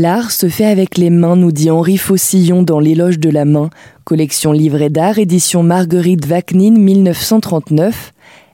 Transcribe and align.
L'art 0.00 0.30
se 0.30 0.48
fait 0.48 0.64
avec 0.64 0.96
les 0.96 1.10
mains, 1.10 1.34
nous 1.34 1.50
dit 1.50 1.72
Henri 1.72 1.96
Faucillon 1.96 2.62
dans 2.62 2.78
L'éloge 2.78 3.18
de 3.18 3.30
la 3.30 3.44
main, 3.44 3.68
collection 4.04 4.52
livret 4.52 4.90
d'art, 4.90 5.18
édition 5.18 5.64
Marguerite 5.64 6.24
Vacnin 6.24 6.70
1939. 6.70 8.12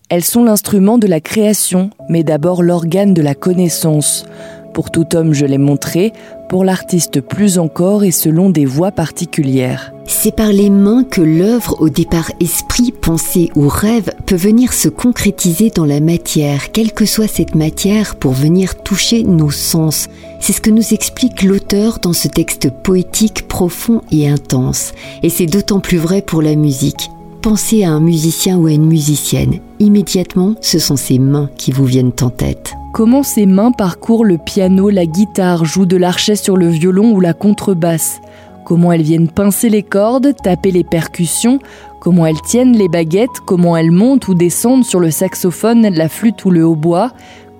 Elles 0.08 0.24
sont 0.24 0.42
l'instrument 0.42 0.96
de 0.96 1.06
la 1.06 1.20
création, 1.20 1.90
mais 2.08 2.22
d'abord 2.22 2.62
l'organe 2.62 3.12
de 3.12 3.20
la 3.20 3.34
connaissance. 3.34 4.24
Pour 4.72 4.90
tout 4.90 5.14
homme, 5.14 5.34
je 5.34 5.44
l'ai 5.44 5.58
montré, 5.58 6.14
pour 6.48 6.64
l'artiste 6.64 7.20
plus 7.20 7.58
encore 7.58 8.04
et 8.04 8.10
selon 8.10 8.48
des 8.48 8.64
voies 8.64 8.90
particulières. 8.90 9.92
C'est 10.06 10.34
par 10.34 10.48
les 10.48 10.70
mains 10.70 11.04
que 11.04 11.20
l'œuvre, 11.20 11.76
au 11.80 11.90
départ 11.90 12.30
esprit, 12.40 12.90
pensée 12.90 13.50
ou 13.54 13.68
rêve, 13.68 14.10
peut 14.26 14.34
venir 14.34 14.72
se 14.72 14.88
concrétiser 14.88 15.70
dans 15.70 15.84
la 15.84 16.00
matière, 16.00 16.72
quelle 16.72 16.92
que 16.92 17.06
soit 17.06 17.28
cette 17.28 17.54
matière, 17.54 18.16
pour 18.16 18.32
venir 18.32 18.82
toucher 18.82 19.22
nos 19.22 19.50
sens. 19.50 20.08
C'est 20.46 20.52
ce 20.52 20.60
que 20.60 20.68
nous 20.68 20.92
explique 20.92 21.42
l'auteur 21.42 22.00
dans 22.00 22.12
ce 22.12 22.28
texte 22.28 22.68
poétique 22.82 23.48
profond 23.48 24.02
et 24.12 24.28
intense. 24.28 24.92
Et 25.22 25.30
c'est 25.30 25.46
d'autant 25.46 25.80
plus 25.80 25.96
vrai 25.96 26.20
pour 26.20 26.42
la 26.42 26.54
musique. 26.54 27.08
Pensez 27.40 27.82
à 27.82 27.92
un 27.92 28.00
musicien 28.00 28.58
ou 28.58 28.66
à 28.66 28.72
une 28.72 28.84
musicienne. 28.84 29.60
Immédiatement, 29.80 30.54
ce 30.60 30.78
sont 30.78 30.96
ses 30.96 31.18
mains 31.18 31.48
qui 31.56 31.72
vous 31.72 31.86
viennent 31.86 32.12
en 32.20 32.28
tête. 32.28 32.74
Comment 32.92 33.22
ses 33.22 33.46
mains 33.46 33.72
parcourent 33.72 34.26
le 34.26 34.36
piano, 34.36 34.90
la 34.90 35.06
guitare, 35.06 35.64
jouent 35.64 35.86
de 35.86 35.96
l'archet 35.96 36.36
sur 36.36 36.58
le 36.58 36.68
violon 36.68 37.12
ou 37.12 37.20
la 37.20 37.32
contrebasse? 37.32 38.20
Comment 38.66 38.92
elles 38.92 39.00
viennent 39.00 39.28
pincer 39.28 39.70
les 39.70 39.82
cordes, 39.82 40.34
taper 40.42 40.72
les 40.72 40.84
percussions? 40.84 41.58
Comment 42.00 42.26
elles 42.26 42.42
tiennent 42.42 42.76
les 42.76 42.90
baguettes? 42.90 43.40
Comment 43.46 43.78
elles 43.78 43.90
montent 43.90 44.28
ou 44.28 44.34
descendent 44.34 44.84
sur 44.84 45.00
le 45.00 45.10
saxophone, 45.10 45.88
la 45.88 46.10
flûte 46.10 46.44
ou 46.44 46.50
le 46.50 46.66
hautbois? 46.66 47.12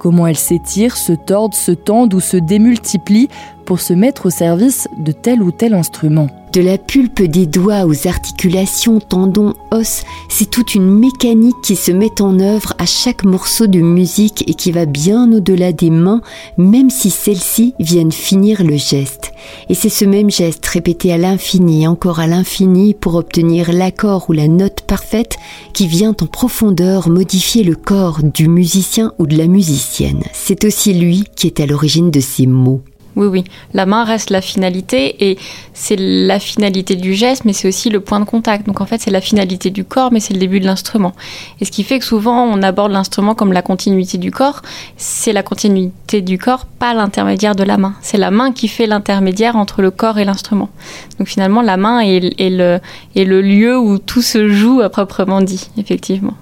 Comment 0.04 0.26
elles 0.26 0.36
s'étirent, 0.36 0.98
se 0.98 1.14
tordent, 1.14 1.54
se 1.54 1.72
tendent 1.72 2.12
ou 2.12 2.20
se 2.20 2.36
démultiplient 2.36 3.30
pour 3.64 3.80
se 3.80 3.92
mettre 3.92 4.27
au 4.27 4.30
service 4.30 4.88
de 4.98 5.12
tel 5.12 5.42
ou 5.42 5.50
tel 5.50 5.74
instrument 5.74 6.28
de 6.55 6.60
la 6.60 6.78
pulpe 6.78 7.20
des 7.20 7.46
doigts 7.46 7.84
aux 7.84 8.06
articulations, 8.06 9.00
tendons, 9.00 9.55
os, 9.72 10.05
c'est 10.28 10.48
toute 10.48 10.77
une 10.77 10.89
mécanique 10.89 11.56
qui 11.64 11.74
se 11.74 11.91
met 11.91 12.22
en 12.22 12.39
œuvre 12.39 12.74
à 12.78 12.86
chaque 12.86 13.24
morceau 13.24 13.66
de 13.66 13.80
musique 13.80 14.48
et 14.48 14.55
qui 14.55 14.70
va 14.70 14.86
bien 14.86 15.33
au-delà 15.33 15.72
des 15.72 15.91
mains, 15.91 16.20
même 16.56 16.91
si 16.91 17.11
celles-ci 17.11 17.74
viennent 17.80 18.12
finir 18.12 18.62
le 18.62 18.77
geste. 18.77 19.33
Et 19.69 19.74
c'est 19.74 19.89
ce 19.89 20.05
même 20.05 20.30
geste 20.30 20.64
répété 20.67 21.12
à 21.12 21.19
l'infini, 21.19 21.89
encore 21.89 22.20
à 22.20 22.28
l'infini, 22.28 22.94
pour 22.94 23.17
obtenir 23.17 23.72
l'accord 23.72 24.27
ou 24.28 24.33
la 24.33 24.46
note 24.46 24.83
parfaite 24.83 25.39
qui 25.72 25.89
vient 25.89 26.14
en 26.20 26.27
profondeur 26.27 27.08
modifier 27.08 27.64
le 27.64 27.74
corps 27.74 28.22
du 28.22 28.48
musicien 28.48 29.12
ou 29.19 29.27
de 29.27 29.36
la 29.36 29.48
musicienne. 29.48 30.22
C'est 30.33 30.64
aussi 30.64 30.94
lui 30.94 31.24
qui 31.34 31.48
est 31.48 31.58
à 31.58 31.67
l'origine 31.67 32.12
de 32.12 32.20
ces 32.20 32.46
mots. 32.46 32.83
Oui, 33.17 33.27
oui. 33.27 33.45
La 33.73 33.87
main 33.87 34.05
reste 34.05 34.31
la 34.31 34.41
finalité 34.41 35.31
et 35.31 35.39
c'est 35.73 35.97
la 35.98 36.41
finalité 36.41 36.97
du 36.97 37.15
geste, 37.15 37.45
mais 37.45 37.53
c'est 37.53 37.69
aussi 37.69 37.89
le 37.91 38.01
point 38.01 38.19
de 38.19 38.25
contact. 38.25 38.67
Donc 38.67 38.81
en 38.81 38.87
fait, 38.87 39.01
c'est 39.01 39.11
la 39.11 39.20
finalité 39.20 39.70
du 39.70 39.84
corps, 39.84 40.11
mais 40.12 40.20
c'est 40.20 40.34
le 40.34 40.41
début 40.41 40.59
de 40.59 40.67
l'instrument. 40.67 41.12
Et 41.61 41.65
ce 41.65 41.70
qui 41.70 41.85
fait 41.85 41.98
que 41.98 42.05
souvent, 42.05 42.45
on 42.45 42.62
aborde 42.62 42.92
l'instrument 42.92 43.35
comme 43.35 43.53
la 43.53 43.62
continuité 43.62 44.19
du 44.19 44.31
corps. 44.31 44.62
C'est 44.97 45.33
la 45.33 45.42
continuité 45.42 46.23
du 46.23 46.39
corps, 46.39 46.67
pas 46.67 46.92
l'intermédiaire 46.92 47.55
de 47.55 47.62
la 47.65 47.77
main. 47.77 47.95
C'est 48.01 48.19
la 48.19 48.31
main 48.31 48.53
qui 48.53 48.69
fait 48.69 48.87
l'intermédiaire 48.87 49.57
entre 49.57 49.81
le 49.81 49.91
corps 49.91 50.19
et 50.19 50.25
l'instrument. 50.25 50.70
Donc 51.19 51.29
finalement, 51.29 51.62
la 51.62 51.77
main 51.77 52.01
est, 52.01 52.20
le, 52.41 52.81
le 53.15 53.42
lieu 53.42 53.79
où 53.79 53.98
tout 53.98 54.23
se 54.23 54.48
joue 54.48 54.81
à 54.81 54.89
proprement 54.89 55.41
dit, 55.41 55.70
effectivement. 55.79 56.35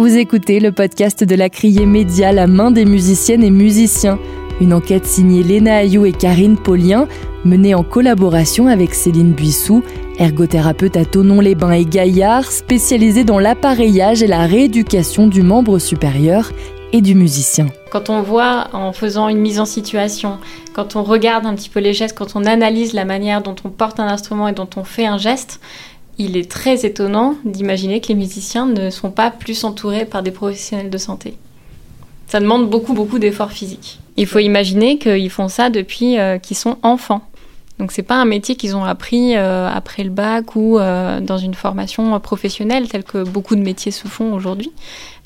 Vous 0.00 0.16
écoutez 0.16 0.60
le 0.60 0.72
podcast 0.72 1.24
de 1.24 1.34
la 1.34 1.50
Criée 1.50 1.84
Média, 1.84 2.32
la 2.32 2.46
main 2.46 2.70
des 2.70 2.86
musiciennes 2.86 3.44
et 3.44 3.50
musiciens. 3.50 4.18
Une 4.58 4.72
enquête 4.72 5.04
signée 5.04 5.42
Léna 5.42 5.76
Ayou 5.76 6.06
et 6.06 6.12
Karine 6.12 6.56
Paulien, 6.56 7.06
menée 7.44 7.74
en 7.74 7.82
collaboration 7.82 8.66
avec 8.66 8.94
Céline 8.94 9.32
Buissou, 9.32 9.82
ergothérapeute 10.18 10.96
à 10.96 11.04
Tonon-les-Bains 11.04 11.72
et 11.72 11.84
Gaillard, 11.84 12.50
spécialisée 12.50 13.24
dans 13.24 13.38
l'appareillage 13.38 14.22
et 14.22 14.26
la 14.26 14.46
rééducation 14.46 15.26
du 15.26 15.42
membre 15.42 15.78
supérieur 15.78 16.50
et 16.94 17.02
du 17.02 17.14
musicien. 17.14 17.66
Quand 17.92 18.08
on 18.08 18.22
voit 18.22 18.68
en 18.72 18.94
faisant 18.94 19.28
une 19.28 19.38
mise 19.38 19.60
en 19.60 19.66
situation, 19.66 20.38
quand 20.72 20.96
on 20.96 21.02
regarde 21.02 21.44
un 21.44 21.54
petit 21.54 21.68
peu 21.68 21.80
les 21.80 21.92
gestes, 21.92 22.16
quand 22.16 22.36
on 22.36 22.46
analyse 22.46 22.94
la 22.94 23.04
manière 23.04 23.42
dont 23.42 23.56
on 23.64 23.68
porte 23.68 24.00
un 24.00 24.08
instrument 24.08 24.48
et 24.48 24.52
dont 24.52 24.70
on 24.76 24.82
fait 24.84 25.04
un 25.04 25.18
geste, 25.18 25.60
il 26.20 26.36
est 26.36 26.50
très 26.50 26.84
étonnant 26.84 27.34
d'imaginer 27.46 28.02
que 28.02 28.08
les 28.08 28.14
musiciens 28.14 28.66
ne 28.66 28.90
sont 28.90 29.10
pas 29.10 29.30
plus 29.30 29.64
entourés 29.64 30.04
par 30.04 30.22
des 30.22 30.30
professionnels 30.30 30.90
de 30.90 30.98
santé. 30.98 31.34
Ça 32.26 32.40
demande 32.40 32.68
beaucoup, 32.68 32.92
beaucoup 32.92 33.18
d'efforts 33.18 33.52
physiques. 33.52 33.98
Il 34.18 34.26
faut 34.26 34.38
imaginer 34.38 34.98
qu'ils 34.98 35.30
font 35.30 35.48
ça 35.48 35.70
depuis 35.70 36.18
euh, 36.18 36.36
qu'ils 36.36 36.58
sont 36.58 36.76
enfants. 36.82 37.22
Donc 37.78 37.90
c'est 37.90 38.02
pas 38.02 38.16
un 38.16 38.26
métier 38.26 38.54
qu'ils 38.54 38.76
ont 38.76 38.84
appris 38.84 39.34
euh, 39.34 39.66
après 39.66 40.04
le 40.04 40.10
bac 40.10 40.54
ou 40.56 40.78
euh, 40.78 41.20
dans 41.20 41.38
une 41.38 41.54
formation 41.54 42.20
professionnelle 42.20 42.86
telle 42.86 43.04
que 43.04 43.24
beaucoup 43.24 43.56
de 43.56 43.62
métiers 43.62 43.90
se 43.90 44.06
font 44.06 44.34
aujourd'hui. 44.34 44.72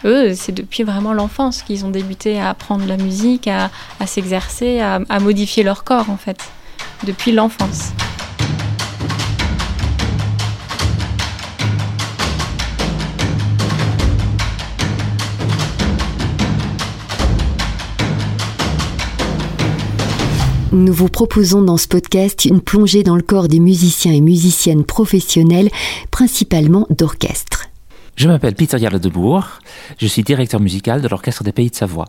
Eux, 0.05 0.33
c'est 0.35 0.53
depuis 0.53 0.85
vraiment 0.85 1.13
l'enfance 1.13 1.63
qu'ils 1.63 1.85
ont 1.85 1.91
débuté 1.91 2.39
à 2.39 2.51
apprendre 2.51 2.87
la 2.87 2.97
musique, 2.97 3.49
à, 3.49 3.69
s'exercer, 4.07 4.79
à 4.79 5.19
modifier 5.19 5.65
leur 5.65 5.83
corps 5.83 6.09
en 6.09 6.17
fait, 6.17 6.39
depuis 7.05 7.33
l'enfance. 7.33 7.93
Nous 20.75 20.93
vous 20.93 21.09
proposons 21.09 21.63
dans 21.63 21.77
ce 21.77 21.87
podcast 21.87 22.45
une 22.45 22.61
plongée 22.61 23.05
dans 23.05 23.17
le 23.17 23.23
corps 23.23 23.49
des 23.49 23.61
musiciens 23.61 24.13
et 24.13 24.21
musiciennes 24.21 24.85
professionnels, 24.85 25.71
principalement 26.11 26.87
d'orchestre. 26.91 27.67
Je 28.17 28.29
m'appelle 28.29 28.55
Peter 28.55 28.79
Debourg, 28.79 29.47
je 29.99 30.07
suis 30.07 30.23
directeur 30.23 30.61
musical 30.61 31.01
de 31.01 31.09
l'Orchestre 31.09 31.45
des 31.45 31.53
Pays 31.53 31.71
de 31.71 31.75
Savoie. 31.75 32.07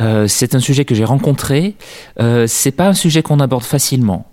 Euh, 0.00 0.26
c'est 0.28 0.54
un 0.54 0.60
sujet 0.60 0.84
que 0.84 0.94
j'ai 0.94 1.04
rencontré. 1.04 1.76
Euh, 2.20 2.46
c'est 2.46 2.70
pas 2.70 2.88
un 2.88 2.94
sujet 2.94 3.22
qu'on 3.22 3.40
aborde 3.40 3.64
facilement 3.64 4.26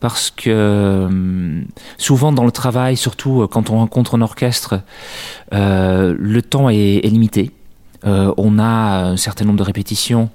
parce 0.00 0.30
que 0.30 0.48
euh, 0.50 1.62
souvent 1.96 2.30
dans 2.32 2.44
le 2.44 2.52
travail, 2.52 2.96
surtout 2.96 3.42
euh, 3.42 3.46
quand 3.46 3.70
on 3.70 3.78
rencontre 3.78 4.14
un 4.14 4.20
orchestre, 4.20 4.80
le 5.50 6.40
temps 6.40 6.68
est, 6.68 7.04
est 7.04 7.10
limité. 7.10 7.50
on 8.04 8.58
a 8.58 9.10
un 9.10 9.16
certain 9.16 9.44
nombre 9.44 9.58
de 9.58 9.64
répétitions 9.64 10.30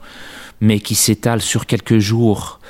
mais 0.64 0.80
qui 0.80 0.96
s'étale 0.96 1.42
sur 1.42 1.66
quelques 1.66 2.00
jours, 2.00 2.62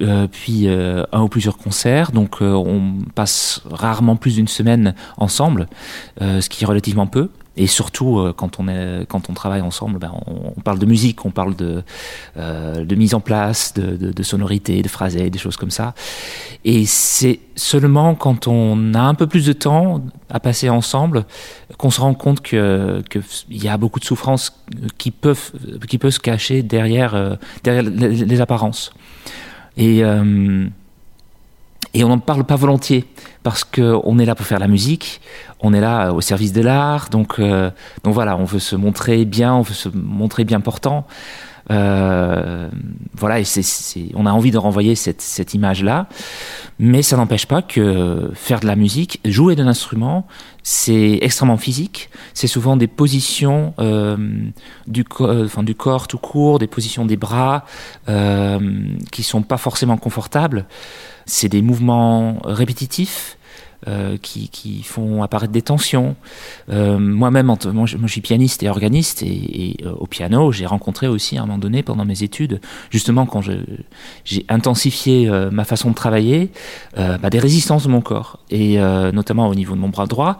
euh, 0.00 0.26
puis 0.26 0.68
euh, 0.68 1.04
un 1.12 1.20
ou 1.20 1.28
plusieurs 1.28 1.58
concerts. 1.58 2.10
Donc 2.10 2.40
euh, 2.40 2.52
on 2.52 2.94
passe 3.14 3.60
rarement 3.70 4.16
plus 4.16 4.36
d'une 4.36 4.48
semaine 4.48 4.94
ensemble, 5.18 5.66
ce 6.18 6.48
qui 6.48 6.64
est 6.64 6.66
relativement 6.66 7.06
peu. 7.06 7.28
Et 7.56 7.66
surtout, 7.66 8.18
euh, 8.18 8.32
quand, 8.32 8.60
on 8.60 8.68
est, 8.68 9.06
quand 9.08 9.28
on 9.28 9.34
travaille 9.34 9.60
ensemble, 9.60 9.98
ben, 9.98 10.12
on, 10.26 10.60
parle 10.60 10.78
de 10.78 10.86
musique, 10.86 11.24
on 11.26 11.30
parle 11.30 11.54
de, 11.54 11.82
euh, 12.38 12.84
de 12.84 12.94
mise 12.94 13.14
en 13.14 13.20
place, 13.20 13.74
de, 13.74 13.96
de, 13.96 14.12
de 14.12 14.22
sonorité, 14.22 14.80
de 14.80 14.88
phrasé, 14.88 15.28
des 15.28 15.38
choses 15.38 15.56
comme 15.56 15.70
ça. 15.70 15.94
Et 16.64 16.86
c'est 16.86 17.40
seulement 17.54 18.14
quand 18.14 18.46
on 18.46 18.94
a 18.94 19.00
un 19.00 19.14
peu 19.14 19.26
plus 19.26 19.46
de 19.46 19.52
temps 19.52 20.02
à 20.30 20.40
passer 20.40 20.70
ensemble 20.70 21.24
qu'on 21.76 21.90
se 21.90 22.00
rend 22.00 22.14
compte 22.14 22.40
qu'il 22.40 22.58
que 23.10 23.20
y 23.50 23.68
a 23.68 23.76
beaucoup 23.76 24.00
de 24.00 24.04
souffrances 24.04 24.64
qui 24.98 25.10
peuvent, 25.10 25.52
qui 25.88 25.98
peuvent 25.98 26.12
se 26.12 26.20
cacher 26.20 26.62
derrière, 26.62 27.14
euh, 27.14 27.36
derrière 27.64 27.82
les, 27.82 28.40
apparences. 28.40 28.92
Et, 29.76 30.04
euh, 30.04 30.66
et 31.94 32.04
on 32.04 32.08
n'en 32.08 32.18
parle 32.18 32.44
pas 32.44 32.56
volontiers 32.56 33.04
parce 33.42 33.64
qu'on 33.64 34.18
est 34.18 34.24
là 34.24 34.34
pour 34.34 34.46
faire 34.46 34.58
la 34.58 34.68
musique, 34.68 35.20
on 35.60 35.74
est 35.74 35.80
là 35.80 36.12
au 36.12 36.20
service 36.20 36.52
de 36.52 36.62
l'art, 36.62 37.08
donc, 37.10 37.38
euh, 37.38 37.70
donc 38.04 38.14
voilà, 38.14 38.36
on 38.36 38.44
veut 38.44 38.58
se 38.58 38.76
montrer 38.76 39.24
bien, 39.24 39.54
on 39.54 39.62
veut 39.62 39.74
se 39.74 39.88
montrer 39.88 40.44
bien 40.44 40.60
portant. 40.60 41.06
Euh, 41.70 42.68
voilà, 43.16 43.38
et 43.40 43.44
c'est, 43.44 43.62
on 44.14 44.26
a 44.26 44.32
envie 44.32 44.50
de 44.50 44.58
renvoyer 44.58 44.94
cette, 44.94 45.22
cette 45.22 45.54
image-là, 45.54 46.08
mais 46.78 47.02
ça 47.02 47.16
n'empêche 47.16 47.46
pas 47.46 47.62
que 47.62 48.30
faire 48.34 48.60
de 48.60 48.66
la 48.66 48.74
musique, 48.74 49.20
jouer 49.24 49.54
d'un 49.54 49.68
instrument, 49.68 50.26
c'est 50.62 51.18
extrêmement 51.22 51.56
physique. 51.56 52.08
C'est 52.34 52.46
souvent 52.46 52.76
des 52.76 52.86
positions 52.86 53.74
euh, 53.78 54.16
du, 54.86 55.04
euh, 55.20 55.46
enfin, 55.46 55.62
du 55.62 55.74
corps 55.74 56.06
tout 56.06 56.18
court, 56.18 56.58
des 56.58 56.66
positions 56.66 57.04
des 57.04 57.16
bras 57.16 57.64
euh, 58.08 58.58
qui 59.10 59.22
sont 59.22 59.42
pas 59.42 59.56
forcément 59.56 59.96
confortables. 59.96 60.66
C'est 61.26 61.48
des 61.48 61.62
mouvements 61.62 62.40
répétitifs 62.44 63.36
euh, 63.88 64.16
qui, 64.16 64.48
qui, 64.48 64.84
font 64.84 65.24
apparaître 65.24 65.52
des 65.52 65.60
tensions. 65.60 66.14
Euh, 66.70 67.00
moi-même, 67.00 67.46
moi, 67.46 67.58
moi, 67.72 67.86
je 67.86 68.06
suis 68.06 68.20
pianiste 68.20 68.62
et 68.62 68.68
organiste, 68.68 69.24
et, 69.24 69.80
et 69.80 69.86
au 69.98 70.06
piano, 70.06 70.52
j'ai 70.52 70.66
rencontré 70.66 71.08
aussi 71.08 71.36
à 71.36 71.42
un 71.42 71.46
moment 71.46 71.58
donné 71.58 71.82
pendant 71.82 72.04
mes 72.04 72.22
études, 72.22 72.60
justement 72.90 73.26
quand 73.26 73.40
j'ai 73.40 74.46
intensifié 74.48 75.28
ma 75.50 75.64
façon 75.64 75.90
de 75.90 75.96
travailler, 75.96 76.52
bah, 76.96 77.28
des 77.28 77.40
résistances 77.40 77.82
de 77.82 77.88
mon 77.88 78.02
corps, 78.02 78.38
et 78.50 78.78
notamment 79.12 79.48
au 79.48 79.54
niveau 79.56 79.74
de 79.74 79.80
mon 79.80 79.88
bras 79.88 80.06
droit, 80.06 80.38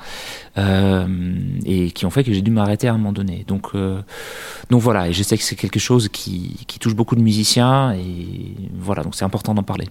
et 0.57 1.91
qui 1.91 2.07
ont 2.07 2.11
fait 2.11 2.23
que 2.23 2.33
j'ai 2.33 2.43
dû 2.43 2.53
m'arrêter 2.53 2.87
à 2.87 2.95
un 2.95 2.97
moment 2.97 3.13
donné. 3.13 3.45
Donc, 3.49 3.73
donc 4.71 4.81
voilà, 4.81 5.09
et 5.09 5.13
je 5.13 5.23
sais 5.25 5.37
que 5.37 5.43
c'est 5.43 5.57
quelque 5.57 5.81
chose 5.81 6.09
qui 6.11 6.79
touche 6.79 6.95
beaucoup 6.95 7.17
de 7.17 7.23
musiciens, 7.23 7.93
et 7.95 8.55
voilà, 8.79 9.03
donc 9.03 9.17
c'est 9.17 9.25
important 9.25 9.53
d'en 9.53 9.65
parler. 9.65 9.89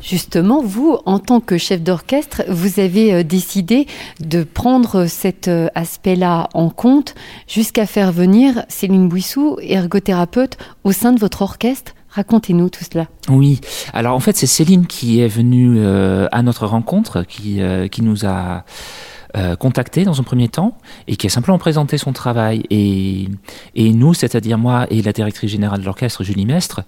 Justement, 0.00 0.62
vous, 0.62 0.98
en 1.06 1.18
tant 1.18 1.40
que 1.40 1.58
chef 1.58 1.82
d'orchestre, 1.82 2.42
vous 2.48 2.78
avez 2.78 3.12
euh, 3.12 3.22
décidé 3.24 3.86
de 4.20 4.44
prendre 4.44 5.06
cet 5.06 5.48
euh, 5.48 5.68
aspect-là 5.74 6.48
en 6.54 6.70
compte 6.70 7.14
jusqu'à 7.48 7.84
faire 7.84 8.12
venir 8.12 8.64
Céline 8.68 9.08
Bouissou, 9.08 9.58
ergothérapeute, 9.60 10.56
au 10.84 10.92
sein 10.92 11.12
de 11.12 11.18
votre 11.18 11.42
orchestre. 11.42 11.92
Racontez-nous 12.10 12.70
tout 12.70 12.84
cela. 12.90 13.06
Oui, 13.28 13.60
alors 13.92 14.14
en 14.14 14.20
fait 14.20 14.34
c'est 14.36 14.46
Céline 14.46 14.86
qui 14.86 15.20
est 15.20 15.28
venue 15.28 15.76
euh, 15.78 16.26
à 16.32 16.42
notre 16.42 16.66
rencontre, 16.66 17.22
qui, 17.22 17.60
qui 17.90 18.02
nous 18.02 18.24
a 18.24 18.64
contacté 19.60 20.04
dans 20.04 20.18
un 20.18 20.22
premier 20.22 20.48
temps 20.48 20.78
et 21.06 21.16
qui 21.16 21.26
a 21.26 21.30
simplement 21.30 21.58
présenté 21.58 21.98
son 21.98 22.12
travail. 22.12 22.64
Et, 22.70 23.28
et 23.74 23.92
nous, 23.92 24.14
c'est-à-dire 24.14 24.56
moi 24.56 24.86
et 24.90 25.02
la 25.02 25.12
directrice 25.12 25.50
générale 25.50 25.80
de 25.80 25.84
l'orchestre, 25.84 26.24
Julie 26.24 26.46
Mestre, 26.46 26.80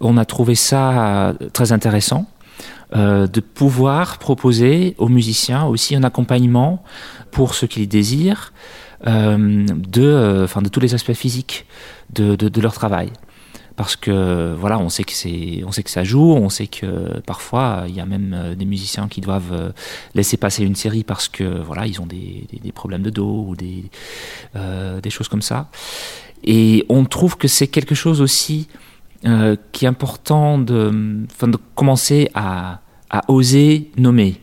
on 0.00 0.16
a 0.16 0.24
trouvé 0.24 0.54
ça 0.54 1.34
très 1.52 1.72
intéressant 1.72 2.26
euh, 2.96 3.26
de 3.26 3.40
pouvoir 3.40 4.18
proposer 4.18 4.94
aux 4.96 5.08
musiciens 5.08 5.66
aussi 5.66 5.94
un 5.94 6.04
accompagnement 6.04 6.82
pour 7.30 7.54
ceux 7.54 7.66
qui 7.66 7.80
le 7.80 7.86
désirent 7.86 8.54
euh, 9.06 9.66
de, 9.66 10.02
euh, 10.02 10.44
enfin, 10.44 10.62
de 10.62 10.70
tous 10.70 10.80
les 10.80 10.94
aspects 10.94 11.12
physiques 11.12 11.66
de, 12.14 12.34
de, 12.34 12.60
leur 12.62 12.72
travail 12.72 13.10
parce 13.76 13.94
que 13.94 14.54
voilà, 14.58 14.78
on 14.78 14.88
sait 14.88 15.04
que 15.04 15.12
c'est, 15.12 15.62
on 15.66 15.70
sait 15.70 15.82
que 15.82 15.90
ça 15.90 16.02
joue, 16.02 16.32
on 16.32 16.48
sait 16.48 16.66
que 16.66 17.20
parfois 17.26 17.84
il 17.88 17.94
y 17.94 18.00
a 18.00 18.06
même 18.06 18.54
des 18.56 18.64
musiciens 18.64 19.06
qui 19.06 19.20
doivent 19.20 19.74
laisser 20.14 20.38
passer 20.38 20.64
une 20.64 20.74
série 20.74 21.04
parce 21.04 21.28
que 21.28 21.44
voilà, 21.44 21.86
ils 21.86 22.00
ont 22.00 22.06
des, 22.06 22.46
des, 22.50 22.72
problèmes 22.72 23.02
de 23.02 23.10
dos 23.10 23.44
ou 23.48 23.54
des, 23.54 23.84
des 25.00 25.10
choses 25.10 25.28
comme 25.28 25.42
ça. 25.42 25.68
Et 26.42 26.86
on 26.88 27.04
trouve 27.04 27.36
que 27.36 27.46
c'est 27.48 27.68
quelque 27.68 27.94
chose 27.94 28.20
aussi 28.20 28.66
euh, 29.26 29.56
qui 29.72 29.84
est 29.84 29.88
important 29.88 30.58
de, 30.58 31.18
commencer 31.74 32.30
à, 32.34 32.80
oser 33.26 33.90
nommer. 33.96 34.40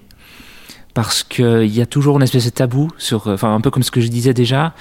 Parce 0.94 1.24
qu'il 1.24 1.68
y 1.68 1.82
a 1.82 1.86
toujours 1.86 2.18
une 2.18 2.24
espèce 2.24 2.46
de 2.46 2.50
tabou, 2.50 2.90
sur, 2.98 3.28
enfin, 3.28 3.54
un 3.54 3.62
peu 3.62 3.72
comme 3.72 3.84
ce 3.84 3.92
que 3.92 4.02
je 4.02 4.08
disais 4.08 4.34
déjà, 4.34 4.74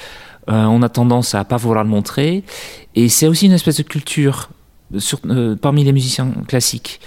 euh, 0.49 0.65
on 0.65 0.83
a 0.83 0.89
tendance 0.89 1.35
à 1.35 1.45
pas 1.45 1.57
vouloir 1.57 1.85
le 1.85 1.91
montrer. 1.91 2.45
Et 2.95 3.09
c'est 3.09 3.29
aussi 3.29 3.47
une 3.47 3.53
espèce 3.53 3.77
de 3.77 3.83
culture 3.83 4.51
euh, 5.27 5.55
parmi 5.55 5.85
les 5.85 5.93
musiciens 5.93 6.33
classiques, 6.49 7.01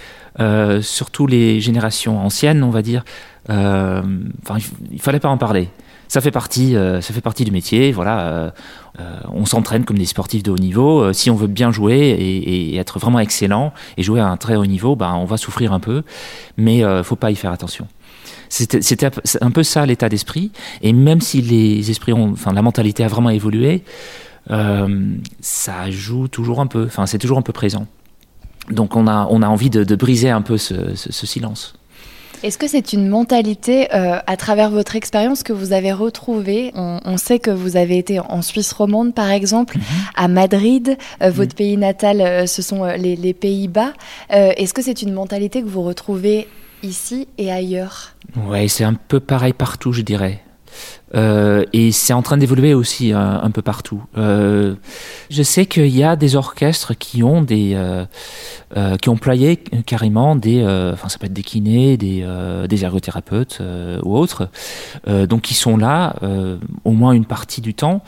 surtout 0.80 1.26
les 1.26 1.60
générations 1.60 2.18
anciennes, 2.18 2.62
on 2.62 2.70
va 2.70 2.82
dire. 2.82 3.04
Enfin, 3.48 4.58
il 4.90 5.00
fallait 5.00 5.20
pas 5.20 5.28
en 5.28 5.38
parler 5.38 5.68
ça 6.08 6.22
fait 6.22 6.30
partie, 6.30 6.74
euh, 6.74 7.00
ça 7.00 7.12
fait 7.12 7.20
partie 7.20 7.44
du 7.44 7.50
métier. 7.50 7.92
Voilà, 7.92 8.20
euh, 8.20 8.50
euh, 9.00 9.20
on 9.30 9.44
s'entraîne 9.44 9.84
comme 9.84 9.98
des 9.98 10.06
sportifs 10.06 10.42
de 10.42 10.50
haut 10.50 10.58
niveau. 10.58 11.12
si 11.12 11.30
on 11.30 11.36
veut 11.36 11.46
bien 11.46 11.70
jouer 11.70 11.98
et, 11.98 12.76
être 12.76 12.98
vraiment 12.98 13.20
excellent 13.20 13.72
et 13.96 14.02
jouer 14.02 14.20
à 14.20 14.26
un 14.26 14.36
très 14.36 14.56
haut 14.56 14.66
niveau, 14.66 14.96
ben 14.96 15.14
on 15.14 15.24
va 15.24 15.36
souffrir 15.36 15.72
un 15.72 15.80
peu, 15.80 16.02
mais 16.56 16.82
faut 17.02 17.16
pas 17.16 17.30
y 17.30 17.36
faire 17.36 17.52
attention. 17.52 17.86
C'était 18.48 19.10
un 19.40 19.50
peu 19.50 19.62
ça 19.62 19.84
l'état 19.84 20.08
d'esprit. 20.08 20.52
Et 20.80 20.92
même 20.92 21.20
si 21.20 21.42
les 21.42 21.90
esprits 21.90 22.12
ont, 22.12 22.32
enfin 22.32 22.52
la 22.52 22.62
mentalité 22.62 23.04
a 23.04 23.08
vraiment 23.08 23.30
évolué, 23.30 23.82
ça 24.48 25.90
joue 25.90 26.28
toujours 26.28 26.60
un 26.60 26.66
peu. 26.66 26.84
Enfin, 26.86 27.06
c'est 27.06 27.18
toujours 27.18 27.38
un 27.38 27.42
peu 27.42 27.52
présent. 27.52 27.86
Donc 28.70 28.96
on 28.96 29.06
a, 29.06 29.26
on 29.30 29.42
a 29.42 29.48
envie 29.48 29.70
de, 29.70 29.96
briser 29.96 30.30
un 30.30 30.42
peu 30.42 30.56
ce 30.56 30.94
silence. 31.26 31.74
Est-ce 32.42 32.58
que 32.58 32.68
c'est 32.68 32.92
une 32.92 33.08
mentalité, 33.08 33.92
euh, 33.94 34.18
à 34.26 34.36
travers 34.36 34.70
votre 34.70 34.94
expérience, 34.96 35.42
que 35.42 35.52
vous 35.52 35.72
avez 35.72 35.92
retrouvée? 35.92 36.72
On, 36.74 37.16
sait 37.16 37.38
que 37.38 37.50
vous 37.50 37.76
avez 37.76 37.98
été 37.98 38.20
en 38.20 38.42
Suisse 38.42 38.72
romande, 38.72 39.14
par 39.14 39.30
exemple, 39.30 39.76
mhm. 39.76 39.84
à 40.14 40.28
Madrid. 40.28 40.96
Euh, 41.22 41.30
votre 41.30 41.52
mhm. 41.52 41.58
pays 41.58 41.76
natal, 41.76 42.20
euh, 42.20 42.46
ce 42.46 42.62
sont 42.62 42.84
les, 42.84 43.16
les 43.16 43.34
Pays-Bas. 43.34 43.92
Est-ce 44.30 44.74
que 44.74 44.82
c'est 44.82 45.02
une 45.02 45.12
mentalité 45.12 45.62
que 45.62 45.66
vous 45.66 45.82
retrouvez 45.82 46.48
ici 46.82 47.28
et 47.38 47.50
ailleurs? 47.50 48.14
Oui, 48.36 48.68
c'est 48.68 48.84
un 48.84 48.94
peu 48.94 49.20
pareil 49.20 49.52
partout, 49.52 49.92
je 49.92 50.02
dirais. 50.02 50.42
Euh, 51.14 51.64
et 51.72 51.92
c'est 51.92 52.12
en 52.12 52.22
train 52.22 52.36
d'évoluer 52.36 52.74
aussi 52.74 53.12
euh, 53.12 53.18
un 53.18 53.50
peu 53.50 53.62
partout. 53.62 54.02
Euh, 54.16 54.74
je 55.30 55.42
sais 55.42 55.66
qu'il 55.66 55.88
y 55.88 56.04
a 56.04 56.16
des 56.16 56.36
orchestres 56.36 56.96
qui 56.96 57.22
ont 57.22 57.42
des 57.42 57.78
qui 59.00 59.08
ont 59.08 59.12
employé 59.12 59.56
carrément 59.86 60.36
des, 60.36 60.62
enfin 60.62 61.08
ça 61.08 61.18
peut 61.18 61.26
être 61.26 61.32
des 61.32 61.42
kinés, 61.42 61.96
des, 61.96 62.26
des 62.68 62.84
ergothérapeutes 62.84 63.62
ou 64.02 64.16
autres, 64.16 64.48
donc 65.06 65.42
qui 65.42 65.54
sont 65.54 65.76
là 65.76 66.14
au 66.84 66.92
moins 66.92 67.12
une 67.12 67.24
partie 67.24 67.60
du 67.60 67.74
temps 67.74 68.02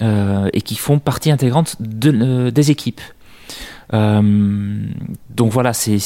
et 0.00 0.60
qui 0.62 0.74
font 0.76 0.98
partie 0.98 1.30
intégrante 1.30 1.76
de, 1.80 2.50
des 2.50 2.70
équipes. 2.70 3.00
Euh, 3.92 4.86
donc 5.30 5.52
voilà, 5.52 5.72
c'est 5.72 5.98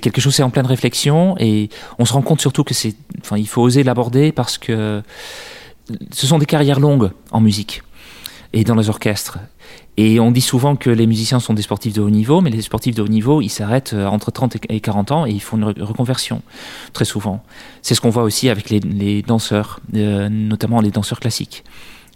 quelque 0.00 0.20
chose, 0.20 0.34
c'est 0.34 0.42
en 0.42 0.50
pleine 0.50 0.66
réflexion 0.66 1.36
et 1.38 1.68
on 1.98 2.04
se 2.04 2.12
rend 2.12 2.22
compte 2.22 2.40
surtout 2.40 2.64
que 2.64 2.74
c'est, 2.74 2.94
il 3.36 3.48
faut 3.48 3.62
oser 3.62 3.82
l'aborder 3.82 4.32
parce 4.32 4.58
que 4.58 5.02
ce 6.12 6.26
sont 6.26 6.38
des 6.38 6.46
carrières 6.46 6.80
longues 6.80 7.10
en 7.32 7.40
musique 7.40 7.82
et 8.52 8.64
dans 8.64 8.74
les 8.74 8.88
orchestres. 8.88 9.38
Et 9.96 10.18
on 10.18 10.30
dit 10.30 10.40
souvent 10.40 10.76
que 10.76 10.88
les 10.88 11.06
musiciens 11.06 11.40
sont 11.40 11.52
des 11.52 11.62
sportifs 11.62 11.92
de 11.92 12.00
haut 12.00 12.10
niveau, 12.10 12.40
mais 12.40 12.50
les 12.50 12.62
sportifs 12.62 12.94
de 12.94 13.02
haut 13.02 13.08
niveau, 13.08 13.42
ils 13.42 13.50
s'arrêtent 13.50 13.92
euh, 13.92 14.06
entre 14.06 14.30
30 14.30 14.56
et 14.68 14.80
40 14.80 15.12
ans 15.12 15.26
et 15.26 15.30
ils 15.30 15.42
font 15.42 15.56
une 15.58 15.64
reconversion, 15.64 16.42
très 16.92 17.04
souvent. 17.04 17.42
C'est 17.82 17.94
ce 17.94 18.00
qu'on 18.00 18.10
voit 18.10 18.22
aussi 18.22 18.48
avec 18.48 18.70
les, 18.70 18.80
les 18.80 19.22
danseurs, 19.22 19.80
euh, 19.94 20.28
notamment 20.28 20.80
les 20.80 20.90
danseurs 20.90 21.20
classiques. 21.20 21.64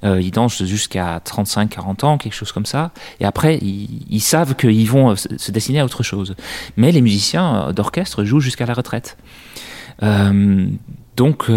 Euh, 0.05 0.21
ils 0.21 0.31
dansent 0.31 0.63
jusqu'à 0.65 1.21
35-40 1.25 2.05
ans, 2.05 2.19
quelque 2.19 2.35
chose 2.35 2.53
comme 2.53 2.67
ça. 2.67 2.91
Et 3.21 3.25
après, 3.25 3.59
ils, 3.59 4.21
savent 4.21 4.55
qu'ils 4.55 4.89
vont 4.89 5.13
euh, 5.13 5.15
se 5.17 5.51
destiner 5.51 5.81
à 5.81 5.85
autre 5.85 6.03
chose. 6.03 6.35
Mais 6.77 6.93
les 6.93 7.01
musiciens 7.01 7.69
euh, 7.69 7.73
d'orchestre 7.73 8.25
jouent 8.25 8.41
jusqu'à 8.41 8.67
la 8.67 8.75
retraite. 8.75 9.17
donc, 11.17 11.51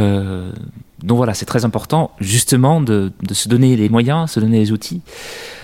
donc 1.03 1.17
voilà, 1.17 1.33
c'est 1.33 1.45
très 1.45 1.65
important 1.65 2.11
justement 2.19 2.79
de, 2.81 3.11
se 3.31 3.49
donner 3.49 3.75
les 3.75 3.89
moyens, 3.89 4.31
se 4.31 4.39
donner 4.39 4.59
les 4.59 4.71
outils 4.71 5.01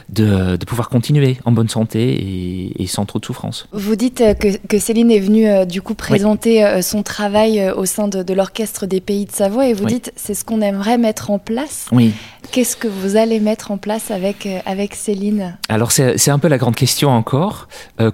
de, 0.09 0.57
pouvoir 0.65 0.89
continuer 0.89 1.37
en 1.45 1.51
bonne 1.51 1.69
santé 1.69 2.73
et, 2.79 2.87
sans 2.87 3.05
trop 3.05 3.19
de 3.19 3.25
souffrance. 3.25 3.67
Vous 3.71 3.95
dites 3.95 4.21
euh, 4.21 4.33
que, 4.33 4.79
Céline 4.79 5.11
est 5.11 5.19
venue 5.19 5.47
euh, 5.47 5.65
du 5.65 5.81
coup 5.81 5.93
présenter 5.93 6.65
euh, 6.65 6.81
son 6.81 7.03
travail 7.03 7.71
au 7.75 7.85
sein 7.85 8.07
de, 8.07 8.33
l'orchestre 8.33 8.85
des 8.85 9.01
Pays 9.01 9.25
de 9.25 9.31
Savoie 9.31 9.67
et 9.67 9.73
vous 9.73 9.85
dites 9.85 10.11
c'est 10.15 10.33
ce 10.33 10.43
qu'on 10.43 10.61
aimerait 10.61 10.97
mettre 10.97 11.31
en 11.31 11.39
place. 11.39 11.87
Oui. 11.91 12.13
Qu'est-ce 12.51 12.75
que 12.75 12.87
vous 12.87 13.15
allez 13.15 13.39
mettre 13.39 13.71
en 13.71 13.77
place 13.77 14.11
avec, 14.11 14.47
avec 14.65 14.95
Céline? 14.95 15.57
Alors 15.69 15.91
c'est 15.91 16.29
un 16.29 16.39
peu 16.39 16.47
la 16.47 16.57
grande 16.57 16.75
question 16.75 17.09
encore. 17.09 17.67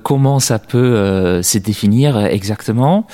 comment 0.03 0.39
ça 0.39 0.59
peut 0.59 1.41
se 1.41 1.57
définir 1.57 2.17
exactement? 2.25 3.07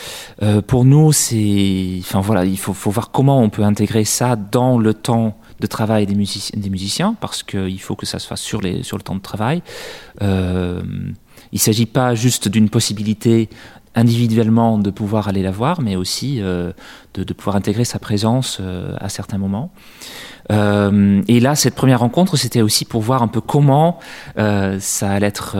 Pour 0.68 0.86
nous, 0.86 1.12
c'est, 1.14 2.00
enfin 2.00 2.22
voilà, 2.22 2.46
il 2.46 2.58
faut, 2.58 2.74
faut 2.74 2.92
voir 2.92 3.12
comment 3.12 3.42
on 3.42 3.50
peut 3.50 3.64
intégrer 3.64 4.04
ça 4.04 4.36
dans 4.36 4.78
le 4.78 4.94
temps 4.94 5.38
de 5.60 5.68
travail 5.68 6.06
des, 6.06 6.16
musiciens, 6.16 6.60
des 6.60 6.70
musiciens 6.70 7.16
parce 7.20 7.44
qu'il 7.44 7.82
faut 7.82 7.96
que 7.96 8.06
ça 8.06 8.20
se 8.20 8.28
fasse 8.28 8.42
sur, 8.42 8.62
les, 8.62 8.84
sur 8.84 8.98
le 8.98 9.04
temps 9.04 9.16
de 9.16 9.22
travail. 9.22 9.62
Euh, 10.22 10.82
il 11.52 11.56
ne 11.56 11.60
s'agit 11.60 11.86
pas 11.86 12.16
juste 12.16 12.48
d'une 12.48 12.70
possibilité 12.70 13.50
individuellement 13.98 14.78
de 14.78 14.90
pouvoir 14.90 15.30
aller 15.30 15.42
la 15.42 15.52
voir, 15.52 15.82
mais 15.82 15.96
aussi 15.96 16.42
euh, 16.42 16.74
de, 17.14 17.24
de, 17.24 17.34
pouvoir 17.34 17.56
intégrer 17.56 17.86
sa 17.86 17.98
présence 17.98 18.58
euh, 18.60 18.94
à 19.00 19.08
certains 19.08 19.38
moments. 19.38 19.72
Et 20.50 21.40
là, 21.40 21.56
cette 21.56 21.74
première 21.74 22.02
rencontre, 22.02 22.38
c'était 22.38 22.62
aussi 22.62 22.86
pour 22.86 23.02
voir 23.02 23.24
un 23.24 23.28
peu 23.28 23.42
comment 23.42 23.98
ça 24.36 25.10
allait 25.10 25.26
être 25.26 25.58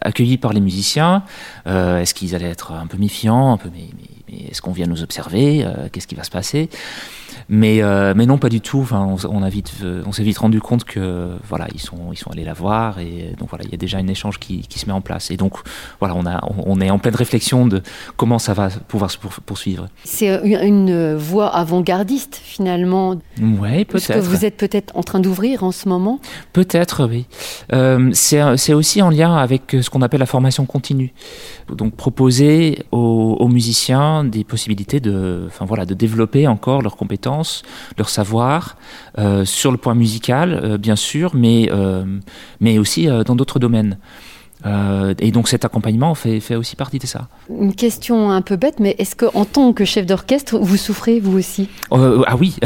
accueilli 0.00 0.38
par 0.38 0.54
les 0.54 0.62
musiciens. 0.62 1.22
est-ce 1.66 2.14
qu'ils 2.14 2.34
allaient 2.34 2.48
être 2.48 2.72
un 2.72 2.86
peu 2.86 2.96
méfiants, 2.96 3.52
un 3.52 3.56
peu 3.58 3.68
mais, 3.70 3.90
mais 4.26 4.46
est-ce 4.48 4.62
qu'on 4.62 4.72
vient 4.72 4.86
nous 4.86 5.02
observer 5.02 5.66
Qu'est-ce 5.92 6.06
qui 6.06 6.14
va 6.14 6.24
se 6.24 6.30
passer? 6.30 6.70
Mais, 7.48 7.82
euh, 7.82 8.14
mais 8.16 8.26
non, 8.26 8.38
pas 8.38 8.48
du 8.48 8.60
tout. 8.60 8.80
Enfin, 8.80 9.06
on, 9.06 9.16
on, 9.28 9.42
a 9.42 9.48
vite, 9.48 9.72
euh, 9.82 10.02
on 10.06 10.12
s'est 10.12 10.22
vite 10.22 10.38
rendu 10.38 10.60
compte 10.60 10.84
que 10.84 11.30
voilà, 11.48 11.66
ils 11.74 11.80
sont, 11.80 12.12
ils 12.12 12.16
sont 12.16 12.30
allés 12.30 12.44
la 12.44 12.54
voir 12.54 12.98
et 12.98 13.34
donc 13.38 13.48
voilà, 13.50 13.64
il 13.64 13.70
y 13.70 13.74
a 13.74 13.78
déjà 13.78 13.98
un 13.98 14.06
échange 14.06 14.38
qui, 14.38 14.60
qui 14.60 14.78
se 14.78 14.86
met 14.86 14.92
en 14.92 15.00
place. 15.00 15.30
Et 15.30 15.36
donc 15.36 15.54
voilà, 16.00 16.14
on, 16.16 16.26
a, 16.26 16.40
on 16.66 16.80
est 16.80 16.90
en 16.90 16.98
pleine 16.98 17.14
réflexion 17.14 17.66
de 17.66 17.82
comment 18.16 18.38
ça 18.38 18.54
va 18.54 18.68
pouvoir 18.68 19.10
se 19.10 19.18
poursuivre. 19.18 19.88
C'est 20.04 20.28
une 20.44 21.14
voie 21.16 21.48
avant-gardiste 21.48 22.40
finalement. 22.42 23.16
Ouais, 23.40 23.84
peut-être. 23.84 24.14
que 24.14 24.20
vous 24.20 24.44
êtes 24.44 24.56
peut-être 24.56 24.96
en 24.96 25.02
train 25.02 25.20
d'ouvrir 25.20 25.64
en 25.64 25.72
ce 25.72 25.88
moment? 25.88 26.20
Peut-être, 26.52 27.06
oui. 27.06 27.26
Euh, 27.72 28.10
c'est 28.12 28.74
aussi 28.74 29.02
en 29.02 29.10
lien 29.10 29.36
avec 29.36 29.76
ce 29.80 29.90
qu'on 29.90 30.02
appelle 30.02 30.20
la 30.20 30.26
formation 30.26 30.64
continue. 30.66 31.12
Donc 31.74 31.94
proposer 31.96 32.84
aux, 32.92 33.36
aux 33.38 33.48
musiciens 33.48 34.24
des 34.24 34.44
possibilités 34.44 35.00
de, 35.00 35.44
enfin 35.46 35.64
voilà, 35.64 35.84
de 35.86 35.94
développer 35.94 36.46
encore 36.46 36.82
leurs 36.82 36.96
compétences, 36.96 37.31
leur 37.98 38.08
savoir 38.08 38.76
euh, 39.18 39.44
sur 39.44 39.70
le 39.70 39.78
point 39.78 39.94
musical, 39.94 40.52
euh, 40.52 40.78
bien 40.78 40.96
sûr, 40.96 41.34
mais 41.34 41.70
mais 42.60 42.78
aussi 42.78 43.06
dans 43.06 43.34
d'autres 43.36 43.58
domaines. 43.58 43.98
et 45.18 45.30
donc 45.30 45.48
cet 45.48 45.64
accompagnement 45.64 46.14
fait, 46.14 46.40
fait 46.40 46.56
aussi 46.56 46.76
partie 46.76 46.98
de 46.98 47.06
ça. 47.06 47.28
Une 47.48 47.74
question 47.74 48.30
un 48.30 48.42
peu 48.42 48.56
bête, 48.56 48.78
mais 48.78 48.94
est-ce 48.98 49.16
que 49.16 49.26
en 49.34 49.44
tant 49.44 49.72
que 49.72 49.84
chef 49.84 50.06
d'orchestre, 50.06 50.58
vous 50.58 50.76
souffrez 50.76 51.20
vous 51.20 51.36
aussi? 51.38 51.68
Ah 51.90 52.36
oui, 52.38 52.56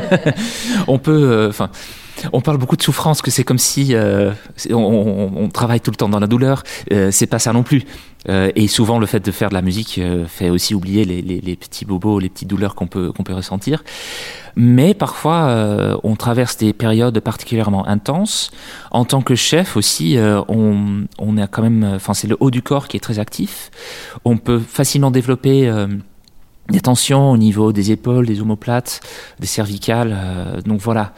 on 0.86 0.98
peut. 0.98 1.46
Enfin. 1.48 1.70
On 2.32 2.40
parle 2.40 2.58
beaucoup 2.58 2.76
de 2.76 2.82
souffrance, 2.82 3.22
que 3.22 3.30
c'est 3.30 3.44
comme 3.44 3.58
si 3.58 3.94
euh, 3.94 4.32
on, 4.70 5.48
travaille 5.52 5.80
tout 5.80 5.90
le 5.90 5.96
temps 5.96 6.08
dans 6.08 6.20
la 6.20 6.26
douleur. 6.26 6.62
Euh, 6.92 7.10
c'est 7.10 7.26
pas 7.26 7.38
ça 7.38 7.52
non 7.52 7.62
plus. 7.62 7.84
Euh, 8.28 8.50
et 8.54 8.68
souvent, 8.68 8.98
le 8.98 9.06
fait 9.06 9.20
de 9.20 9.30
faire 9.30 9.48
de 9.48 9.54
la 9.54 9.62
musique 9.62 10.00
fait 10.26 10.50
aussi 10.50 10.74
oublier 10.74 11.04
les, 11.04 11.56
petits 11.56 11.84
bobos, 11.84 12.18
les 12.18 12.28
petites 12.28 12.48
douleurs 12.48 12.74
qu'on 12.74 12.86
peut 12.86 13.12
ressentir. 13.30 13.82
Mais 14.56 14.94
parfois, 14.94 15.98
on 16.02 16.16
traverse 16.16 16.56
des 16.56 16.72
périodes 16.72 17.20
particulièrement 17.20 17.86
intenses. 17.86 18.50
En 18.90 19.04
tant 19.04 19.22
que 19.22 19.34
chef 19.34 19.76
aussi, 19.76 20.18
on, 20.48 21.06
on 21.18 21.38
a 21.38 21.46
quand 21.46 21.62
même, 21.62 21.84
enfin, 21.94 22.14
c'est 22.14 22.28
le 22.28 22.36
haut 22.40 22.50
du 22.50 22.62
corps 22.62 22.88
qui 22.88 22.96
est 22.96 23.00
très 23.00 23.18
actif. 23.18 23.70
On 24.24 24.36
peut 24.36 24.58
facilement 24.58 25.10
développer 25.10 25.70
des 26.68 26.80
tensions 26.80 27.30
au 27.30 27.36
niveau 27.36 27.72
des 27.72 27.90
épaules, 27.90 28.26
des 28.26 28.40
omoplates, 28.40 29.00
des 29.38 29.46
cervicales. 29.46 30.16
Euh, 30.16 30.60
donc 30.62 30.80
voilà. 30.80 31.12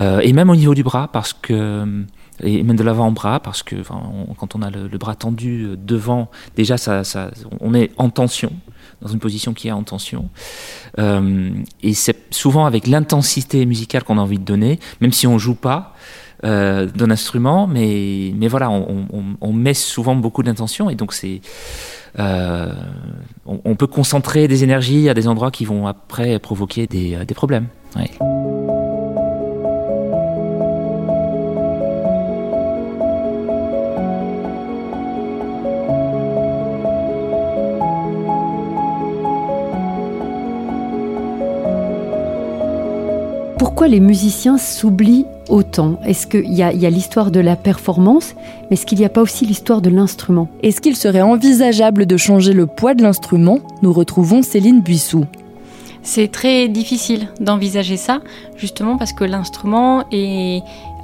Euh, 0.00 0.20
et 0.20 0.32
même 0.32 0.50
au 0.50 0.56
niveau 0.56 0.74
du 0.74 0.82
bras, 0.82 1.08
parce 1.12 1.32
que 1.32 2.04
et 2.42 2.62
même 2.62 2.76
de 2.76 2.82
l'avant-bras, 2.82 3.40
parce 3.40 3.62
que 3.62 3.76
quand 4.36 4.54
on 4.54 4.60
a 4.60 4.68
le, 4.68 4.98
bras 4.98 5.14
tendu 5.14 5.68
devant, 5.78 6.30
déjà 6.54 6.76
ça, 6.76 7.02
ça, 7.02 7.30
on 7.60 7.72
est 7.72 7.92
en 7.96 8.10
tension, 8.10 8.52
dans 9.00 9.08
une 9.08 9.20
position 9.20 9.54
qui 9.54 9.68
est 9.68 9.72
en 9.72 9.82
tension. 9.84 10.28
Euh, 10.98 11.48
et 11.82 11.94
c'est 11.94 12.30
souvent 12.30 12.66
avec 12.66 12.88
l'intensité 12.88 13.64
musicale 13.64 14.04
qu'on 14.04 14.18
a 14.18 14.20
envie 14.20 14.38
de 14.38 14.44
donner, 14.44 14.78
même 15.00 15.12
si 15.12 15.26
on 15.26 15.38
joue 15.38 15.54
pas. 15.54 15.94
d'un 16.42 17.10
instrument, 17.10 17.66
mais, 17.66 18.32
mais 18.36 18.48
voilà, 18.48 18.68
on, 18.68 19.06
on, 19.10 19.24
on 19.40 19.52
met 19.54 19.74
souvent 19.74 20.14
beaucoup 20.14 20.42
d'intention 20.42 20.90
et 20.90 20.94
donc 20.94 21.14
c'est 21.14 21.40
euh, 22.18 22.72
on, 23.44 23.74
peut 23.74 23.86
concentrer 23.86 24.48
des 24.48 24.64
énergies 24.64 25.08
à 25.08 25.14
des 25.14 25.28
endroits 25.28 25.50
qui 25.50 25.64
vont 25.64 25.86
après 25.86 26.38
provoquer 26.38 26.86
des, 26.86 27.14
euh, 27.14 27.24
problèmes. 27.34 27.66
Pourquoi 43.58 43.88
les 43.88 44.00
musiciens 44.00 44.56
s'oublient 44.56 45.26
autant? 45.48 45.98
Est-ce 46.04 46.26
qu'il 46.26 46.52
y 46.52 46.62
a, 46.62 46.90
l'histoire 46.90 47.30
de 47.30 47.40
la 47.40 47.56
performance, 47.56 48.34
mais 48.70 48.74
est-ce 48.74 48.86
qu'il 48.86 48.98
n'y 48.98 49.04
a 49.04 49.10
pas 49.10 49.22
aussi 49.22 49.46
l'histoire 49.46 49.80
de 49.80 49.90
l'instrument? 49.90 50.48
Est-ce 50.62 50.80
qu'il 50.80 50.96
serait 50.96 51.22
envisageable 51.22 52.06
de 52.06 52.16
changer 52.16 52.52
le 52.52 52.66
poids 52.66 52.94
de 52.94 53.02
l'instrument? 53.02 53.60
Nous 53.82 53.92
retrouvons 53.92 54.42
Céline 54.42 54.80
Buissou. 54.80 55.24
C'est 56.02 56.28
très 56.28 56.68
difficile 56.68 57.28
d'envisager 57.40 57.96
ça, 57.96 58.20
justement 58.56 58.96
parce 58.96 59.12
que 59.12 59.24
l'instrument 59.24 60.04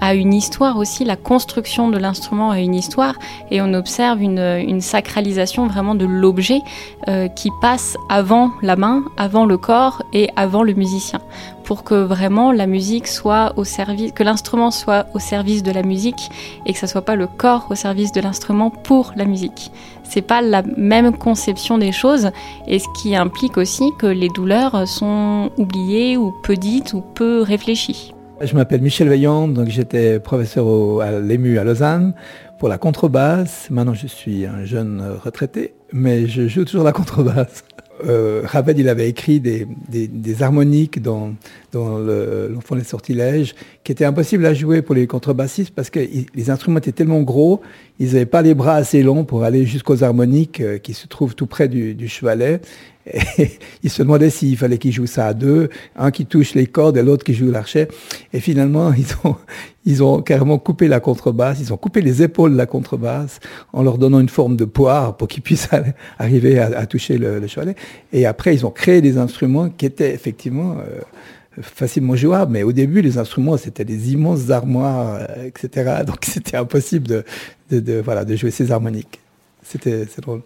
a 0.03 0.15
une 0.15 0.35
histoire 0.35 0.79
aussi, 0.79 1.05
la 1.05 1.15
construction 1.15 1.89
de 1.89 1.97
l'instrument 1.97 2.51
a 2.51 2.59
une 2.59 2.75
histoire, 2.75 3.15
et 3.53 3.63
on 3.63 3.73
observe 3.73 4.21
une, 4.21 4.81
sacralisation 4.81 5.69
vraiment 5.69 5.95
de 5.95 6.07
l'objet 6.07 6.61
euh, 7.07 7.29
qui 7.29 7.51
passe 7.61 7.97
avant 8.09 8.51
la 8.63 8.75
main, 8.75 9.05
avant 9.17 9.47
le 9.47 9.57
corps 9.57 10.03
et 10.13 10.29
avant 10.35 10.65
le 10.65 10.75
musicien 10.75 11.21
pour 11.63 11.85
que 11.85 11.95
vraiment 11.95 12.51
la 12.51 12.67
musique 12.67 13.07
soit 13.07 13.53
au 13.57 13.63
service, 13.63 14.11
que 14.11 14.25
l'instrument 14.25 14.73
soit 14.73 15.07
au 15.15 15.21
service 15.21 15.63
de 15.63 15.71
la 15.71 15.85
musique 15.85 16.31
et 16.67 16.73
que 16.73 16.79
ça 16.79 16.89
soit 16.89 17.03
pas 17.03 17.15
le 17.15 17.29
corps 17.29 17.69
au 17.71 17.77
service 17.77 18.11
de 18.11 18.21
l'instrument 18.21 18.69
pour 18.71 19.13
la 19.15 19.25
musique. 19.25 19.71
C'est 20.03 20.23
pas 20.23 20.43
la 20.43 20.63
même 20.77 21.17
conception 21.17 21.79
des 21.79 21.93
choses 21.93 22.31
et 22.67 22.81
ce 22.81 22.89
qui 23.01 23.15
implique 23.15 23.57
aussi 23.57 23.93
que 23.99 24.07
les 24.07 24.29
douleurs 24.29 24.89
sont 24.89 25.51
oubliées 25.57 26.17
ou 26.17 26.35
peu 26.43 26.57
dites 26.57 26.93
ou 26.95 27.01
peu 27.01 27.43
réfléchies. 27.43 28.13
Je 28.45 28.57
m'appelle 28.57 28.81
Michel 28.81 29.09
Veillant, 29.09 29.47
donc 29.47 29.69
j'étais 29.69 30.19
professeur 30.19 31.01
à 31.01 31.13
l'EMU 31.13 31.59
à 31.59 31.65
Lausanne 31.65 32.13
pour 32.59 32.69
la 32.69 32.77
contrebasse. 32.77 33.69
Maintenant, 33.71 33.95
je 33.95 34.09
suis 34.09 34.47
un 34.47 34.65
jeune 34.65 35.01
retraité, 35.23 35.75
mais 35.93 36.27
je 36.27 36.49
joue 36.49 36.65
toujours 36.65 36.83
la 36.83 36.91
contrebasse 36.93 37.63
euh, 38.05 38.43
Ravel, 38.45 38.79
il 38.79 38.89
avait 38.89 39.09
écrit 39.09 39.41
des, 39.41 39.67
harmoniques 40.41 41.01
dans, 41.01 41.35
L'Enfant 41.73 42.77
des 42.77 42.85
sortilèges 42.85 43.55
qui 43.85 43.93
étaient 43.93 44.05
impossibles 44.05 44.45
à 44.45 44.55
jouer 44.55 44.83
pour 44.83 44.95
les 44.95 45.07
contrebassistes 45.07 45.75
parce 45.75 45.91
que 45.91 46.01
les 46.35 46.51
instruments 46.51 46.79
étaient 46.79 46.93
tellement 46.93 47.23
gros, 47.23 47.61
ils 47.99 48.09
n'avaient 48.09 48.27
pas 48.27 48.43
les 48.43 48.55
bras 48.55 48.75
assez 48.75 49.03
longs 49.03 49.25
pour 49.25 49.45
aller 49.45 49.65
jusqu'aux 49.65 50.03
harmoniques 50.03 50.61
euh, 50.61 50.79
qui 50.79 50.95
se 50.95 51.07
trouvent 51.07 51.35
tout 51.35 51.47
près 51.47 51.69
du, 51.69 51.95
du 51.95 52.09
chevalet. 52.09 52.61
Et 53.07 53.51
il 53.83 53.91
se 53.91 54.03
demandait 54.03 54.31
s'il 54.31 54.57
fallait 54.57 54.79
qu'ils 54.79 54.93
jouent 54.93 55.07
ça 55.07 55.27
à 55.27 55.35
deux, 55.35 55.71
un 55.97 56.11
qui 56.11 56.27
touche 56.27 56.55
les 56.55 56.67
cordes 56.67 56.97
et 56.97 57.03
l'autre 57.03 57.25
qui 57.25 57.35
joue 57.35 57.51
l'archet. 57.51 57.89
Et 58.33 58.41
finalement, 58.41 58.93
ils 59.85 60.03
ont, 60.03 60.23
carrément 60.23 60.59
coupé 60.59 60.89
la 60.89 61.01
contrebasse, 61.01 61.59
ils 61.61 61.73
ont 61.73 61.77
coupé 61.77 62.01
les 62.01 62.23
épaules 62.23 62.53
de 62.53 62.57
la 62.57 62.67
contrebasse 62.67 63.41
en 63.73 63.83
leur 63.83 63.99
donnant 63.99 64.21
une 64.21 64.29
forme 64.29 64.57
de 64.57 64.65
poire 64.65 65.17
pour 65.17 65.29
qu'ils 65.29 65.43
puissent 65.43 65.69
arriver 66.19 66.59
à, 66.59 66.87
toucher 66.87 67.19
le, 67.19 67.47
chevalet. 67.47 67.75
Et 68.13 68.27
après, 68.27 68.55
ils 68.55 68.65
ont 68.65 68.71
créé 68.71 69.01
des 69.01 69.19
instruments 69.19 69.69
qui 69.69 69.87
étaient 69.87 70.15
effectivement 70.15 70.77
euh, 70.79 71.01
facilement 71.61 72.15
jouables. 72.15 72.53
Mais 72.53 72.63
au 72.63 72.73
début, 72.73 73.03
les 73.03 73.19
instruments, 73.19 73.57
c'était 73.57 73.85
des 73.85 74.13
immenses 74.13 74.51
armoires, 74.51 75.19
euh, 75.21 75.47
etc. 75.47 76.03
Donc 76.07 76.19
c'était 76.23 76.57
impossible 76.57 77.25
de, 77.71 77.81
de 77.81 78.37
jouer 78.37 78.53
ces 78.53 78.71
harmoniques. 78.71 79.19
C'était 79.65 80.07
drôle. 80.21 80.43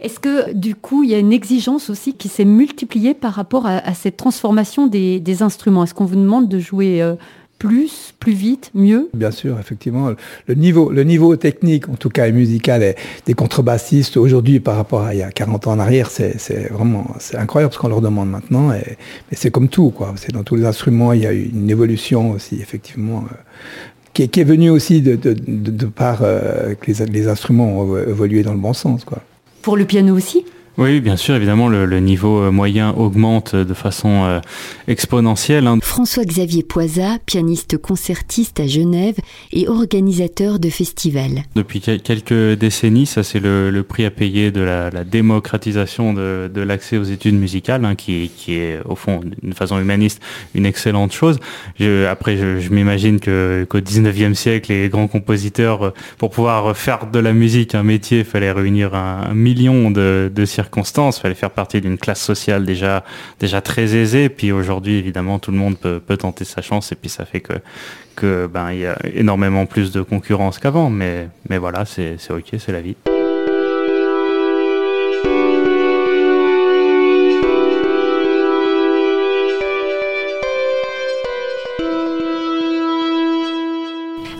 Est-ce 0.00 0.20
que 0.20 0.52
du 0.52 0.74
coup, 0.74 1.02
il 1.02 1.10
y 1.10 1.14
a 1.14 1.18
une 1.18 1.32
exigence 1.32 1.90
aussi 1.90 2.14
qui 2.14 2.28
s'est 2.28 2.44
multipliée 2.44 3.14
par 3.14 3.32
rapport 3.32 3.66
à, 3.66 3.94
cette 3.94 4.16
transformation 4.16 4.86
des, 4.86 5.42
instruments? 5.42 5.84
Est-ce 5.84 5.94
qu'on 5.94 6.04
vous 6.04 6.16
demande 6.16 6.48
de 6.48 6.58
jouer 6.58 7.02
euh, 7.02 7.14
plus, 7.60 8.14
plus 8.18 8.32
vite, 8.32 8.70
mieux? 8.74 9.10
Bien 9.14 9.30
sûr, 9.30 9.58
effectivement. 9.60 10.10
Le 10.46 10.54
niveau, 10.54 11.36
technique, 11.36 11.88
en 11.88 11.94
tout 11.94 12.08
cas 12.08 12.28
musical, 12.30 12.94
des 13.26 13.34
contrebassistes 13.34 14.16
aujourd'hui 14.16 14.60
par 14.60 14.76
rapport 14.76 15.02
à 15.02 15.14
il 15.14 15.18
y 15.18 15.22
a 15.22 15.30
40 15.30 15.68
ans 15.68 15.72
en 15.72 15.78
arrière, 15.78 16.10
c'est 16.10 16.68
vraiment 16.70 17.06
incroyable 17.34 17.72
ce 17.72 17.78
qu'on 17.78 17.88
leur 17.88 18.00
demande 18.00 18.30
maintenant. 18.30 18.72
Et, 18.72 18.96
mais 19.30 19.36
c'est 19.36 19.50
comme 19.50 19.68
tout, 19.68 19.90
quoi. 19.90 20.14
C'est 20.16 20.32
dans 20.32 20.42
tous 20.42 20.56
les 20.56 20.64
instruments, 20.64 21.12
il 21.12 21.20
y 21.20 21.26
a 21.26 21.32
eu 21.32 21.50
une 21.52 21.70
évolution 21.70 22.32
aussi, 22.32 22.56
effectivement. 22.56 23.24
Euh, 23.30 23.34
qui, 24.12 24.40
est, 24.40 24.44
venue 24.44 24.70
aussi 24.70 25.02
de, 25.02 25.14
de, 25.16 25.86
par 25.86 26.20
euh, 26.22 26.74
que 26.74 26.90
les, 26.90 27.06
les, 27.06 27.28
instruments 27.28 27.80
ont 27.80 27.96
évolué 27.96 28.42
dans 28.42 28.52
le 28.52 28.58
bon 28.58 28.72
sens. 28.72 29.04
Quoi. 29.04 29.22
Pour 29.62 29.76
le 29.76 29.84
piano 29.84 30.16
aussi 30.16 30.44
oui, 30.78 31.00
bien 31.00 31.16
sûr, 31.16 31.34
évidemment, 31.34 31.68
le, 31.68 32.00
niveau 32.00 32.40
euh, 32.40 32.50
moyen 32.50 32.90
augmente 32.92 33.54
de 33.54 33.74
façon 33.74 34.24
euh, 34.24 34.40
exponentielle. 34.88 35.66
Hein. 35.66 35.78
François-Xavier 35.82 36.62
Poisa, 36.62 37.18
pianiste 37.26 37.76
concertiste 37.76 38.60
à 38.60 38.66
Genève 38.66 39.16
et 39.52 39.68
organisateur 39.68 40.58
de 40.58 40.70
festivals. 40.70 41.42
Depuis 41.54 41.80
quelques 41.80 42.58
décennies, 42.58 43.06
ça 43.06 43.22
c'est 43.22 43.40
le, 43.40 43.82
prix 43.82 44.04
à 44.04 44.10
payer 44.10 44.50
de 44.50 44.60
la, 44.60 44.90
démocratisation 45.04 46.14
de, 46.14 46.60
l'accès 46.60 46.96
aux 46.96 47.04
études 47.04 47.34
musicales, 47.34 47.84
hein, 47.84 47.94
qui, 47.94 48.30
est 48.48 48.78
au 48.84 48.94
fond, 48.94 49.20
d'une 49.42 49.52
façon 49.52 49.78
humaniste, 49.78 50.22
une 50.54 50.66
excellente 50.66 51.12
chose. 51.12 51.38
après, 52.08 52.36
je, 52.36 52.70
m'imagine 52.70 53.18
qu'au 53.20 53.80
19e 53.80 54.34
siècle, 54.34 54.72
les 54.72 54.88
grands 54.88 55.08
compositeurs, 55.08 55.82
euh, 55.82 55.90
pour 56.18 56.30
pouvoir 56.30 56.76
faire 56.76 57.06
de 57.06 57.18
la 57.18 57.32
musique 57.32 57.74
un 57.74 57.82
métier, 57.82 58.20
il 58.20 58.24
fallait 58.24 58.52
réunir 58.52 58.94
un, 58.94 59.34
million 59.34 59.90
de, 59.90 60.30
de 60.34 60.44
il 61.18 61.20
fallait 61.20 61.34
faire 61.34 61.50
partie 61.50 61.80
d'une 61.80 61.98
classe 61.98 62.20
sociale 62.20 62.64
déjà, 62.64 63.02
très 63.62 63.94
aisée. 63.96 64.28
Puis 64.28 64.52
aujourd'hui, 64.52 64.96
évidemment, 64.96 65.38
tout 65.38 65.50
le 65.50 65.58
monde 65.58 65.76
peut, 65.78 66.00
tenter 66.16 66.44
sa 66.44 66.62
chance 66.62 66.92
et 66.92 66.96
puis 66.96 67.08
ça 67.08 67.24
fait 67.24 67.40
que, 67.40 67.54
que 68.16 68.46
ben, 68.46 68.72
il 68.72 68.80
y 68.80 68.86
a 68.86 68.96
énormément 69.14 69.66
plus 69.66 69.92
de 69.92 70.02
concurrence 70.02 70.58
qu'avant. 70.58 70.90
Mais, 70.90 71.28
mais 71.48 71.58
voilà, 71.58 71.84
c'est 71.84 72.16
ok, 72.30 72.56
c'est 72.58 72.72
la 72.72 72.80
vie. 72.80 72.96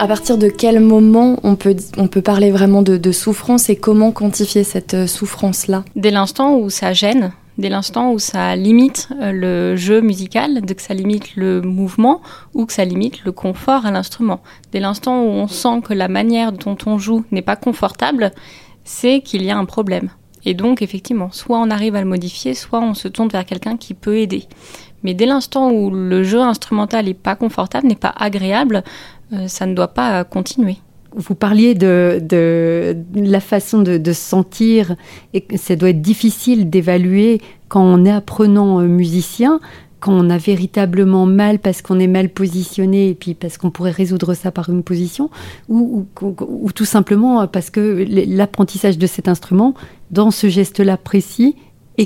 À 0.00 0.06
partir 0.06 0.38
de 0.38 0.48
quel 0.48 0.80
moment 0.80 1.38
on 1.42 1.56
peut, 1.56 1.76
on 1.98 2.08
peut 2.08 2.22
parler 2.22 2.50
vraiment 2.50 2.80
de, 2.80 3.12
souffrance 3.12 3.68
et 3.68 3.76
comment 3.76 4.12
quantifier 4.12 4.64
cette 4.64 4.94
euh, 4.94 5.06
souffrance-là? 5.06 5.84
Dès 5.94 6.10
l'instant 6.10 6.56
où 6.56 6.70
ça 6.70 6.94
gêne, 6.94 7.32
dès 7.58 7.68
l'instant 7.68 8.12
où 8.12 8.18
ça 8.18 8.56
limite 8.56 9.10
euh, 9.20 9.30
le 9.30 9.76
jeu 9.76 10.00
musical, 10.00 10.62
dès 10.62 10.74
que 10.74 10.80
ça 10.80 10.94
limite 10.94 11.36
le 11.36 11.60
mouvement 11.60 12.22
ou 12.54 12.64
que 12.64 12.72
ça 12.72 12.86
limite 12.86 13.24
le 13.24 13.32
confort 13.32 13.84
à 13.84 13.90
l'instrument. 13.90 14.40
Dès 14.72 14.80
l'instant 14.80 15.22
où 15.22 15.26
on 15.26 15.48
sent 15.48 15.82
que 15.84 15.92
la 15.92 16.08
manière 16.08 16.52
dont 16.52 16.78
on 16.86 16.96
joue 16.96 17.24
n'est 17.30 17.42
pas 17.42 17.56
confortable, 17.56 18.30
c'est 18.84 19.20
qu'il 19.20 19.44
y 19.44 19.50
a 19.50 19.58
un 19.58 19.66
problème. 19.66 20.08
Et 20.46 20.54
donc, 20.54 20.80
effectivement, 20.80 21.30
soit 21.30 21.58
on 21.58 21.70
arrive 21.70 21.94
à 21.94 22.00
le 22.00 22.08
modifier, 22.08 22.54
soit 22.54 22.80
on 22.80 22.94
se 22.94 23.08
tourne 23.08 23.28
vers 23.28 23.44
quelqu'un 23.44 23.76
qui 23.76 23.92
peut 23.92 24.16
aider. 24.16 24.44
Mais 25.02 25.14
dès 25.14 25.26
l'instant 25.26 25.70
où 25.70 25.90
le 25.90 26.22
jeu 26.22 26.40
instrumental 26.40 27.04
n'est 27.06 27.14
pas 27.14 27.36
confortable, 27.36 27.86
n'est 27.86 27.94
pas 27.94 28.14
agréable, 28.16 28.82
ça 29.46 29.66
ne 29.66 29.74
doit 29.74 29.88
pas 29.88 30.24
continuer. 30.24 30.78
Vous 31.14 31.34
parliez 31.34 31.74
de, 31.74 32.96
la 33.14 33.40
façon 33.40 33.82
de, 33.82 33.98
de, 33.98 34.12
sentir 34.12 34.94
et 35.34 35.44
ça 35.56 35.74
doit 35.74 35.90
être 35.90 36.02
difficile 36.02 36.70
d'évaluer 36.70 37.40
quand 37.68 37.82
on 37.82 38.04
est 38.04 38.12
apprenant 38.12 38.80
euh, 38.80 38.86
musicien, 38.86 39.60
quand 39.98 40.12
on 40.12 40.30
a 40.30 40.38
véritablement 40.38 41.26
mal 41.26 41.58
parce 41.58 41.82
qu'on 41.82 41.98
est 41.98 42.06
mal 42.06 42.28
positionné 42.28 43.10
et 43.10 43.14
puis 43.14 43.34
parce 43.34 43.58
qu'on 43.58 43.70
pourrait 43.70 43.90
résoudre 43.90 44.34
ça 44.34 44.50
par 44.50 44.70
une 44.70 44.82
position, 44.82 45.30
ou 45.68 46.06
tout 46.74 46.84
simplement 46.84 47.46
parce 47.46 47.70
que 47.70 48.04
l'apprentissage 48.08 48.96
de 48.96 49.06
cet 49.06 49.28
instrument, 49.28 49.74
dans 50.10 50.30
ce 50.30 50.48
geste-là 50.48 50.96
précis, 50.96 51.56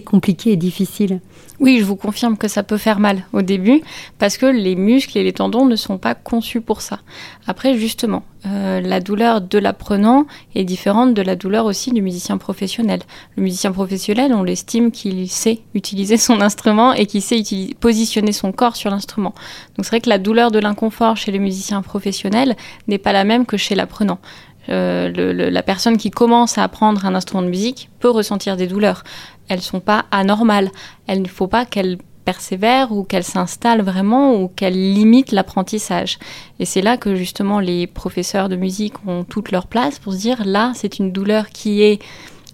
compliqué 0.00 0.52
et 0.52 0.56
difficile. 0.56 1.20
Oui, 1.60 1.78
je 1.78 1.84
vous 1.84 1.96
confirme 1.96 2.36
que 2.36 2.48
ça 2.48 2.62
peut 2.62 2.78
faire 2.78 2.98
mal 2.98 3.24
au 3.32 3.42
début 3.42 3.82
parce 4.18 4.36
que 4.36 4.46
les 4.46 4.74
muscles 4.74 5.18
et 5.18 5.24
les 5.24 5.32
tendons 5.32 5.66
ne 5.66 5.76
sont 5.76 5.98
pas 5.98 6.14
conçus 6.14 6.60
pour 6.60 6.80
ça. 6.80 6.98
Après, 7.46 7.78
justement, 7.78 8.24
euh, 8.46 8.80
la 8.80 9.00
douleur 9.00 9.40
de 9.40 9.58
l'apprenant 9.58 10.26
est 10.54 10.64
différente 10.64 11.14
de 11.14 11.22
la 11.22 11.36
douleur 11.36 11.64
aussi 11.64 11.92
du 11.92 12.02
musicien 12.02 12.38
professionnel. 12.38 13.00
Le 13.36 13.42
musicien 13.42 13.72
professionnel, 13.72 14.34
on 14.34 14.42
l'estime 14.42 14.90
qu'il 14.90 15.30
sait 15.30 15.60
utiliser 15.74 16.16
son 16.16 16.40
instrument 16.40 16.92
et 16.92 17.06
qu'il 17.06 17.22
sait 17.22 17.42
positionner 17.78 18.32
son 18.32 18.52
corps 18.52 18.76
sur 18.76 18.90
l'instrument. 18.90 19.34
Donc 19.76 19.84
c'est 19.84 19.90
vrai 19.90 20.00
que 20.00 20.10
la 20.10 20.18
douleur 20.18 20.50
de 20.50 20.58
l'inconfort 20.58 21.16
chez 21.16 21.30
le 21.30 21.38
musicien 21.38 21.82
professionnel 21.82 22.56
n'est 22.88 22.98
pas 22.98 23.12
la 23.12 23.24
même 23.24 23.46
que 23.46 23.56
chez 23.56 23.74
l'apprenant. 23.74 24.18
Euh, 24.70 25.50
la 25.50 25.62
personne 25.62 25.98
qui 25.98 26.10
commence 26.10 26.56
à 26.56 26.64
apprendre 26.64 27.04
un 27.04 27.14
instrument 27.14 27.42
de 27.42 27.48
musique 27.48 27.90
peut 28.00 28.08
ressentir 28.08 28.56
des 28.56 28.66
douleurs 28.66 29.04
elles 29.48 29.62
sont 29.62 29.80
pas 29.80 30.06
anormales. 30.10 30.70
Il 31.08 31.22
ne 31.22 31.28
faut 31.28 31.46
pas 31.46 31.64
qu'elles 31.64 31.98
persévèrent 32.24 32.92
ou 32.92 33.04
qu'elles 33.04 33.24
s'installent 33.24 33.82
vraiment 33.82 34.34
ou 34.34 34.48
qu'elles 34.48 34.94
limitent 34.94 35.32
l'apprentissage. 35.32 36.18
Et 36.58 36.64
c'est 36.64 36.82
là 36.82 36.96
que 36.96 37.14
justement 37.14 37.60
les 37.60 37.86
professeurs 37.86 38.48
de 38.48 38.56
musique 38.56 38.94
ont 39.06 39.24
toute 39.24 39.50
leur 39.50 39.66
place 39.66 39.98
pour 39.98 40.12
se 40.12 40.18
dire 40.18 40.42
là, 40.44 40.72
c'est 40.74 40.98
une 40.98 41.12
douleur 41.12 41.50
qui 41.50 41.82
est 41.82 42.00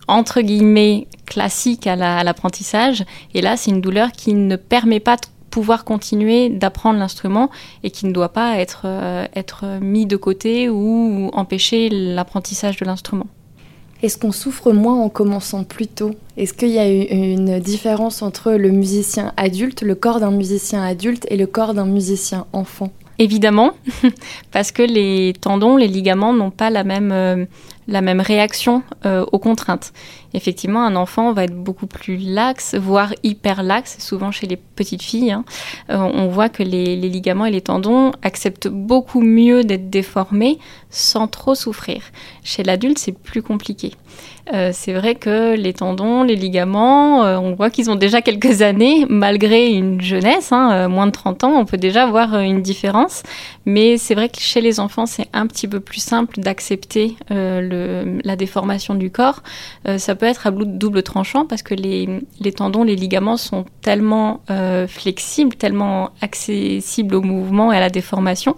entre 0.08 0.40
guillemets 0.40 1.06
classique 1.26 1.86
à 1.86 2.24
l'apprentissage 2.24 3.04
et 3.34 3.40
là, 3.40 3.56
c'est 3.56 3.70
une 3.70 3.80
douleur 3.80 4.10
qui 4.10 4.34
ne 4.34 4.56
permet 4.56 5.00
pas 5.00 5.16
de 5.16 5.26
pouvoir 5.50 5.84
continuer 5.84 6.48
d'apprendre 6.48 6.98
l'instrument 6.98 7.50
et 7.82 7.90
qui 7.90 8.06
ne 8.06 8.12
doit 8.12 8.30
pas 8.32 8.58
être, 8.58 8.82
euh, 8.84 9.26
être 9.34 9.64
mis 9.80 10.06
de 10.06 10.16
côté 10.16 10.68
ou 10.68 11.30
empêcher 11.32 11.88
l'apprentissage 11.90 12.76
de 12.76 12.84
l'instrument. 12.84 13.26
Est-ce 14.02 14.16
qu'on 14.16 14.32
souffre 14.32 14.72
moins 14.72 14.98
en 14.98 15.10
commençant 15.10 15.64
plus 15.64 15.86
tôt? 15.86 16.12
Est-ce 16.38 16.54
qu'il 16.54 16.70
y 16.70 16.78
a 16.78 16.88
une 16.88 17.60
différence 17.60 18.22
entre 18.22 18.52
le 18.52 18.70
musicien 18.70 19.32
adulte, 19.36 19.82
le 19.82 19.94
corps 19.94 20.20
d'un 20.20 20.30
musicien 20.30 20.82
adulte 20.82 21.26
et 21.28 21.36
le 21.36 21.46
corps 21.46 21.74
d'un 21.74 21.84
musicien 21.84 22.46
enfant? 22.52 22.90
Évidemment, 23.18 23.72
parce 24.52 24.72
que 24.72 24.82
les 24.82 25.34
tendons, 25.38 25.76
les 25.76 25.88
ligaments 25.88 26.32
n'ont 26.32 26.50
pas 26.50 26.70
la 26.70 26.84
même, 26.84 27.12
euh, 27.12 27.44
la 27.86 28.00
réaction 28.00 28.82
euh, 29.04 29.26
aux 29.30 29.38
contraintes. 29.38 29.92
Effectivement, 30.32 30.84
un 30.84 30.94
enfant 30.94 31.32
va 31.32 31.44
être 31.44 31.56
beaucoup 31.56 31.86
plus 31.86 32.16
laxe, 32.16 32.74
voire 32.76 33.12
hyper 33.24 33.62
laxe, 33.62 33.98
souvent 33.98 34.30
chez 34.30 34.46
les 34.46 34.56
petites 34.56 35.02
filles. 35.02 35.32
Hein. 35.32 35.44
Euh, 35.90 35.96
on 35.96 36.28
voit 36.28 36.48
que 36.48 36.62
les, 36.62 36.96
ligaments 36.96 37.46
et 37.46 37.50
les 37.50 37.60
tendons 37.60 38.12
acceptent 38.22 38.68
beaucoup 38.68 39.20
mieux 39.20 39.64
d'être 39.64 39.90
déformés 39.90 40.58
sans 40.88 41.26
trop 41.26 41.54
souffrir. 41.54 42.02
Chez 42.44 42.62
l'adulte, 42.62 42.98
c'est 42.98 43.16
plus 43.16 43.42
compliqué. 43.42 43.92
Euh, 44.52 44.70
c'est 44.72 44.92
vrai 44.92 45.14
que 45.14 45.54
les 45.54 45.72
tendons, 45.72 46.22
les 46.22 46.34
ligaments, 46.34 47.24
euh, 47.24 47.38
on 47.38 47.54
voit 47.54 47.70
qu'ils 47.70 47.90
ont 47.90 47.96
déjà 47.96 48.22
quelques 48.22 48.62
années, 48.62 49.06
malgré 49.08 49.72
une 49.72 50.00
jeunesse, 50.00 50.52
hein, 50.52 50.88
moins 50.88 51.06
de 51.06 51.12
30 51.12 51.44
ans, 51.44 51.52
on 51.58 51.64
peut 51.64 51.76
déjà 51.76 52.06
voir 52.06 52.38
une 52.38 52.62
différence. 52.62 53.22
Mais 53.66 53.96
c'est 53.96 54.14
vrai 54.14 54.28
que 54.28 54.40
chez 54.40 54.60
les 54.60 54.78
enfants, 54.80 55.06
c'est 55.06 55.28
un 55.32 55.46
petit 55.46 55.68
peu 55.68 55.80
plus 55.80 56.00
simple 56.00 56.40
d'accepter 56.40 57.16
la 57.28 58.36
déformation 58.36 58.94
du 58.94 59.10
corps. 59.10 59.42
Peut 60.20 60.26
être 60.26 60.46
à 60.46 60.50
double 60.50 61.02
tranchant 61.02 61.46
parce 61.46 61.62
que 61.62 61.74
les, 61.74 62.20
les 62.40 62.52
tendons, 62.52 62.84
les 62.84 62.94
ligaments 62.94 63.36
sont 63.36 63.64
tellement 63.80 64.42
flexibles, 64.86 65.56
tellement 65.56 66.10
accessibles 66.20 67.14
au 67.14 67.22
mouvement 67.22 67.72
et 67.72 67.76
à 67.76 67.80
la 67.80 67.90
déformation 67.90 68.56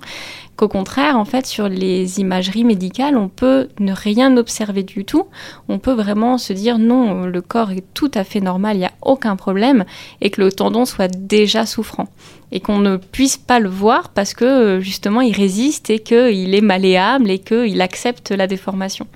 qu'au 0.57 0.69
contraire, 0.69 1.19
en 1.19 1.25
fait, 1.25 1.47
sur 1.47 1.69
les 1.69 2.21
imageries 2.21 2.65
médicales, 2.65 3.17
on 3.17 3.29
peut 3.29 3.69
ne 3.79 3.93
rien 3.93 4.37
observer 4.37 4.83
du 4.83 5.05
tout. 5.05 5.27
On 5.69 5.79
peut 5.79 5.93
vraiment 5.93 6.39
se 6.39 6.53
dire 6.53 6.79
non, 6.79 7.25
le 7.25 7.41
corps 7.41 7.73
est 7.73 7.85
tout 7.95 8.11
à 8.15 8.25
fait 8.25 8.41
normal, 8.41 8.77
il 8.77 8.81
n'y 8.81 8.85
a 8.85 8.93
aucun 9.03 9.37
problème, 9.37 9.85
et 10.21 10.31
que 10.31 10.41
le 10.41 10.53
tendon 10.53 10.85
soit 10.85 11.09
déjà 11.09 11.67
souffrant. 11.67 12.09
Et 12.53 12.61
qu'on 12.61 12.79
ne 12.79 12.97
puisse 12.97 13.39
pas 13.39 13.59
le 13.59 13.69
voir 13.69 14.11
parce 14.11 14.35
que 14.35 14.79
justement 14.81 15.23
il 15.23 15.35
résiste 15.35 15.89
et 15.91 15.99
qu'il 15.99 16.55
est 16.55 16.61
malléable 16.61 17.31
et 17.31 17.39
qu'il 17.39 17.81
accepte 17.81 18.31
la 18.31 18.47
déformation. 18.47 19.07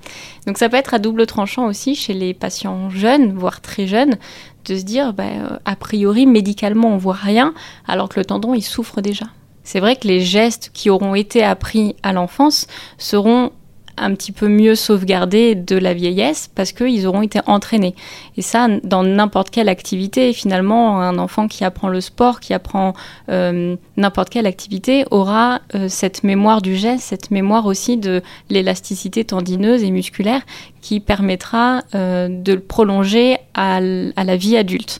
Donc 0.47 0.57
ça 0.57 0.69
peut 0.69 0.77
être 0.77 0.95
à 0.95 0.99
double 0.99 1.27
tranchant 1.27 1.67
aussi 1.67 1.95
chez 1.95 2.13
les 2.13 2.33
patients 2.33 2.89
jeunes, 2.89 3.33
voire 3.33 3.61
très 3.61 3.85
jeunes, 3.85 4.17
de 4.65 4.75
se 4.75 4.83
dire, 4.83 5.13
bah, 5.13 5.59
a 5.65 5.75
priori 5.75 6.25
médicalement 6.25 6.89
on 6.93 6.97
voit 6.97 7.13
rien, 7.13 7.53
alors 7.87 8.09
que 8.09 8.19
le 8.19 8.25
tendon 8.25 8.53
il 8.53 8.63
souffre 8.63 9.01
déjà 9.01 9.27
c'est 9.67 9.81
vrai 9.81 9.97
que 9.97 10.07
les 10.07 10.21
gestes 10.21 10.71
qui 10.73 10.89
auront 10.89 11.13
été 11.13 11.43
appris 11.43 11.97
à 12.01 12.13
l'enfance 12.13 12.67
seront 12.97 13.51
un 13.97 14.13
petit 14.13 14.31
peu 14.31 14.47
mieux 14.47 14.75
sauvegardés 14.75 15.55
de 15.55 15.75
la 15.75 15.93
vieillesse 15.93 16.49
parce 16.53 16.71
qu'ils 16.71 17.07
auront 17.07 17.21
été 17.21 17.39
entraînés. 17.45 17.95
Et 18.37 18.41
ça, 18.41 18.67
dans 18.83 19.03
n'importe 19.03 19.49
quelle 19.49 19.69
activité, 19.69 20.33
finalement, 20.33 21.01
un 21.01 21.17
enfant 21.17 21.47
qui 21.47 21.63
apprend 21.63 21.89
le 21.89 22.01
sport, 22.01 22.39
qui 22.39 22.53
apprend 22.53 22.93
euh, 23.29 23.75
n'importe 23.97 24.29
quelle 24.29 24.47
activité, 24.47 25.05
aura 25.11 25.61
euh, 25.75 25.87
cette 25.89 26.23
mémoire 26.23 26.61
du 26.61 26.75
geste, 26.75 27.03
cette 27.03 27.31
mémoire 27.31 27.65
aussi 27.65 27.97
de 27.97 28.21
l'élasticité 28.49 29.25
tendineuse 29.25 29.83
et 29.83 29.91
musculaire 29.91 30.41
qui 30.81 30.99
permettra 30.99 31.81
euh, 31.95 32.27
de 32.29 32.53
le 32.53 32.59
prolonger 32.59 33.37
à, 33.53 33.77
à 33.77 34.23
la 34.23 34.35
vie 34.37 34.57
adulte. 34.57 34.99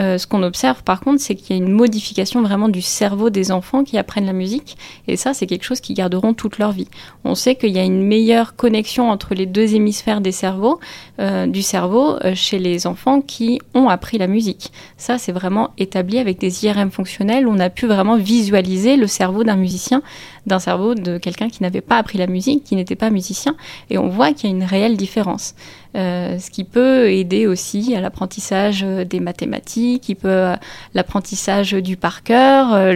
Euh, 0.00 0.18
ce 0.18 0.26
qu'on 0.26 0.42
observe 0.42 0.82
par 0.82 1.00
contre, 1.00 1.20
c'est 1.20 1.34
qu'il 1.34 1.56
y 1.56 1.60
a 1.60 1.62
une 1.62 1.72
modification 1.72 2.42
vraiment 2.42 2.68
du 2.68 2.80
cerveau 2.80 3.28
des 3.30 3.52
enfants 3.52 3.84
qui 3.84 3.98
apprennent 3.98 4.26
la 4.26 4.32
musique. 4.32 4.76
Et 5.06 5.16
ça, 5.16 5.34
c'est 5.34 5.46
quelque 5.46 5.64
chose 5.64 5.80
qu'ils 5.80 5.96
garderont 5.96 6.32
toute 6.32 6.58
leur 6.58 6.72
vie. 6.72 6.88
On 7.24 7.34
sait 7.34 7.54
qu'il 7.54 7.70
y 7.70 7.78
a 7.78 7.84
une 7.84 8.02
meilleure 8.02 8.56
connexion 8.56 9.10
entre 9.10 9.34
les 9.34 9.46
deux 9.46 9.74
hémisphères 9.74 10.20
des 10.20 10.32
cerveaux, 10.32 10.80
euh, 11.18 11.46
du 11.46 11.62
cerveau 11.62 12.16
euh, 12.24 12.34
chez 12.34 12.58
les 12.58 12.86
enfants 12.86 13.20
qui 13.20 13.60
ont 13.74 13.88
appris 13.88 14.16
la 14.16 14.26
musique. 14.26 14.72
Ça, 14.96 15.18
c'est 15.18 15.32
vraiment 15.32 15.70
établi 15.76 16.18
avec 16.18 16.38
des 16.38 16.64
IRM 16.64 16.90
fonctionnels. 16.90 17.46
On 17.46 17.58
a 17.58 17.70
pu 17.70 17.86
vraiment 17.86 18.16
visualiser 18.16 18.96
le 18.96 19.06
cerveau 19.06 19.44
d'un 19.44 19.56
musicien, 19.56 20.02
d'un 20.46 20.58
cerveau 20.58 20.94
de 20.94 21.18
quelqu'un 21.18 21.50
qui 21.50 21.62
n'avait 21.62 21.80
pas 21.80 21.98
appris 21.98 22.18
la 22.18 22.26
musique, 22.26 22.64
qui 22.64 22.76
n'était 22.76 22.96
pas 22.96 23.10
musicien. 23.10 23.54
Et 23.90 23.98
on 23.98 24.08
voit 24.08 24.32
qu'il 24.32 24.48
y 24.48 24.52
a 24.52 24.56
une 24.56 24.64
réelle 24.64 24.96
différence. 24.96 25.54
Euh, 25.96 26.38
ce 26.38 26.50
qui 26.50 26.64
peut 26.64 27.10
aider 27.10 27.46
aussi 27.46 27.94
à 27.96 28.00
l'apprentissage 28.00 28.84
euh, 28.84 29.04
des 29.04 29.18
mathématiques, 29.18 30.02
qui 30.04 30.14
peut 30.14 30.28
euh, 30.28 30.56
l'apprentissage 30.94 31.72
du 31.72 31.96
par 31.96 32.22
cœur, 32.22 32.94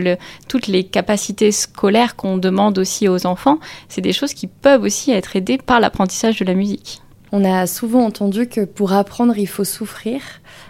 toutes 0.48 0.66
les 0.66 0.85
capacités 0.85 1.52
scolaires 1.52 2.16
qu'on 2.16 2.37
demande 2.37 2.78
aussi 2.78 3.09
aux 3.09 3.26
enfants, 3.26 3.59
c'est 3.88 4.00
des 4.00 4.12
choses 4.12 4.35
qui 4.35 4.46
peuvent 4.46 4.83
aussi 4.83 5.11
être 5.11 5.37
aidées 5.37 5.59
par 5.59 5.80
l'apprentissage 5.80 6.38
de 6.38 6.44
la 6.44 6.54
musique. 6.54 7.00
On 7.33 7.44
a 7.44 7.66
souvent 7.66 8.04
entendu 8.04 8.48
que 8.48 8.64
pour 8.64 8.92
apprendre, 8.92 9.37
il 9.37 9.48
faut 9.48 9.64
souffrir. 9.64 10.20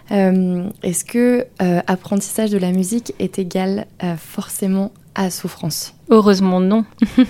Est-ce 0.09 1.05
que 1.05 1.45
apprentissage 1.59 2.49
de 2.49 2.57
la 2.57 2.71
musique 2.71 3.13
est 3.19 3.39
égal 3.39 3.85
forcément 4.17 4.91
à 5.13 5.29
souffrance? 5.29 5.94
Heureusement 6.09 6.59
non. 6.59 6.85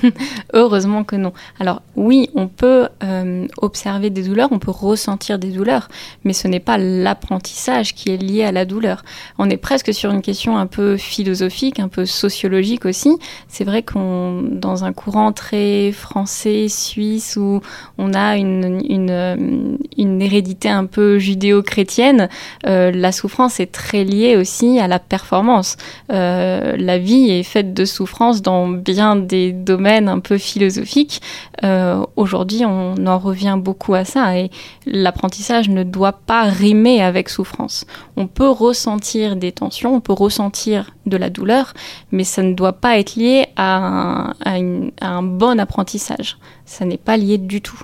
Heureusement 0.53 1.05
que 1.05 1.15
non. 1.15 1.31
Alors 1.61 1.81
oui, 1.95 2.29
on 2.35 2.47
peut 2.47 2.89
euh, 3.03 3.47
observer 3.61 4.09
des 4.09 4.23
douleurs, 4.23 4.49
on 4.51 4.59
peut 4.59 4.71
ressentir 4.71 5.39
des 5.39 5.51
douleurs, 5.51 5.87
mais 6.25 6.33
ce 6.33 6.49
n'est 6.49 6.59
pas 6.59 6.77
l'apprentissage 6.77 7.95
qui 7.95 8.09
est 8.09 8.17
lié 8.17 8.43
à 8.43 8.51
la 8.51 8.65
douleur. 8.65 9.05
On 9.37 9.49
est 9.49 9.57
presque 9.57 9.93
sur 9.93 10.11
une 10.11 10.21
question 10.21 10.57
un 10.57 10.67
peu 10.67 10.97
philosophique, 10.97 11.79
un 11.79 11.87
peu 11.87 12.05
sociologique 12.05 12.85
aussi. 12.85 13.17
C'est 13.47 13.63
vrai 13.63 13.81
qu'on 13.81 14.41
dans 14.43 14.83
un 14.83 14.91
courant 14.91 15.31
très 15.31 15.93
français, 15.93 16.67
suisse, 16.67 17.37
où 17.37 17.61
on 17.97 18.13
a 18.13 18.35
une, 18.35 18.81
une, 18.89 19.09
euh, 19.09 19.77
une 19.97 20.21
hérédité 20.21 20.67
un 20.67 20.85
peu 20.85 21.17
judéo-chrétienne, 21.17 22.27
euh, 22.67 22.91
la 22.91 23.13
souffrance 23.13 23.61
est 23.61 23.71
très 23.71 24.03
liée 24.03 24.35
aussi 24.35 24.79
à 24.79 24.89
la 24.89 24.99
performance. 24.99 25.77
La 26.09 26.97
vie 26.97 27.29
est 27.29 27.43
faite 27.43 27.73
de 27.73 27.85
souffrance 27.85 28.41
dans 28.41 28.64
bien 28.67 29.15
des 29.15 29.51
domaines 29.51 30.07
un 30.07 30.19
peu 30.19 30.37
philosophiques, 30.37 31.21
euh, 31.63 32.05
aujourd'hui 32.15 32.65
on 32.65 32.95
en 33.05 33.19
revient 33.19 33.57
beaucoup 33.59 33.93
à 33.93 34.05
ça 34.05 34.37
et 34.37 34.49
l'apprentissage 34.85 35.69
ne 35.69 35.83
doit 35.83 36.13
pas 36.13 36.43
rimer 36.43 37.01
avec 37.01 37.29
souffrance. 37.29 37.85
On 38.17 38.27
peut 38.27 38.49
ressentir 38.49 39.35
des 39.35 39.51
tensions, 39.51 39.95
on 39.95 40.01
peut 40.01 40.13
ressentir 40.13 40.91
de 41.05 41.17
la 41.17 41.29
douleur, 41.29 41.73
mais 42.11 42.23
ça 42.23 42.43
ne 42.43 42.53
doit 42.53 42.73
pas 42.73 42.97
être 42.97 43.15
lié 43.15 43.47
à 43.55 43.77
un, 44.45 44.89
à 45.01 45.07
un 45.07 45.23
bon 45.23 45.59
apprentissage. 45.59 46.37
Ça 46.65 46.85
n'est 46.85 46.97
pas 46.97 47.17
lié 47.17 47.37
du 47.37 47.61
tout. 47.61 47.81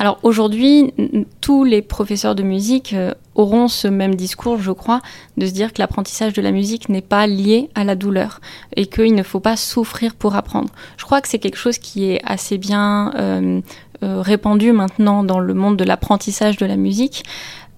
Alors 0.00 0.18
aujourd'hui, 0.22 0.94
tous 1.42 1.62
les 1.62 1.82
professeurs 1.82 2.34
de 2.34 2.42
musique 2.42 2.94
euh, 2.94 3.12
auront 3.34 3.68
ce 3.68 3.86
même 3.86 4.14
discours, 4.14 4.56
je 4.58 4.72
crois, 4.72 5.02
de 5.36 5.44
se 5.44 5.52
dire 5.52 5.74
que 5.74 5.78
l'apprentissage 5.78 6.32
de 6.32 6.40
la 6.40 6.52
musique 6.52 6.88
n'est 6.88 7.02
pas 7.02 7.26
lié 7.26 7.68
à 7.74 7.84
la 7.84 7.96
douleur 7.96 8.40
et 8.76 8.86
qu'il 8.86 9.14
ne 9.14 9.22
faut 9.22 9.40
pas 9.40 9.58
souffrir 9.58 10.14
pour 10.14 10.36
apprendre. 10.36 10.70
Je 10.96 11.04
crois 11.04 11.20
que 11.20 11.28
c'est 11.28 11.38
quelque 11.38 11.58
chose 11.58 11.76
qui 11.76 12.10
est 12.10 12.22
assez 12.24 12.56
bien 12.56 13.12
euh, 13.14 13.60
euh, 14.02 14.22
répandu 14.22 14.72
maintenant 14.72 15.22
dans 15.22 15.38
le 15.38 15.52
monde 15.52 15.76
de 15.76 15.84
l'apprentissage 15.84 16.56
de 16.56 16.64
la 16.64 16.76
musique. 16.76 17.22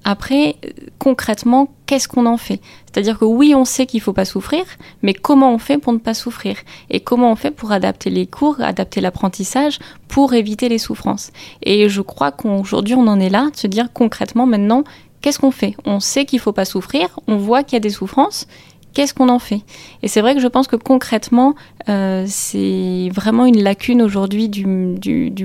Après, 0.05 0.57
concrètement, 0.99 1.69
qu'est-ce 1.87 2.09
qu'on 2.09 2.27
en 2.27 2.37
fait? 2.37 2.61
C'est-à-dire 2.87 3.19
que 3.19 3.25
oui, 3.25 3.55
on 3.55 3.65
sait 3.65 3.87
qu'il 3.87 3.99
ne 3.99 4.03
faut 4.03 4.13
pas 4.13 4.25
souffrir, 4.25 4.65
mais 5.03 5.15
comment 5.15 5.55
on 5.55 5.59
fait 5.59 5.79
pour 5.79 5.93
ne 5.93 5.99
pas 5.99 6.15
souffrir? 6.15 6.57
Et 6.91 7.01
comment 7.01 7.31
on 7.31 7.37
fait 7.37 7.51
pour 7.51 7.73
adapter 7.73 8.11
les 8.11 8.27
cours, 8.27 8.61
adapter 8.61 9.01
l'apprentissage 9.01 9.79
pour 10.09 10.35
éviter 10.35 10.69
les 10.69 10.79
souffrances? 10.79 11.31
Et 11.63 11.89
je 11.89 12.03
crois 12.03 12.33
qu'aujourd'hui, 12.33 12.95
on 12.95 13.07
en 13.07 13.21
est 13.21 13.31
là, 13.31 13.51
de 13.51 13.57
se 13.57 13.67
dire 13.67 13.93
concrètement 13.93 14.47
maintenant, 14.47 14.85
qu'est-ce 15.21 15.39
qu'on 15.39 15.53
fait? 15.53 15.77
On 15.85 16.01
sait 16.01 16.25
qu'il 16.25 16.39
ne 16.39 16.43
faut 16.43 16.53
pas 16.53 16.65
souffrir, 16.65 17.21
on 17.29 17.37
voit 17.37 17.63
qu'il 17.63 17.75
y 17.75 17.77
a 17.77 17.81
des 17.81 17.91
souffrances, 17.91 18.49
qu'est-ce 18.93 19.15
qu'on 19.15 19.29
en 19.29 19.39
fait? 19.39 19.63
Et 20.03 20.09
c'est 20.09 20.21
vrai 20.21 20.35
que 20.35 20.41
je 20.41 20.47
pense 20.49 20.67
que 20.67 20.77
concrètement, 20.77 21.55
euh, 21.89 22.25
c'est 22.27 23.09
vraiment 23.13 23.47
une 23.47 23.63
lacune 23.63 24.03
aujourd'hui 24.03 24.49
du, 24.49 24.67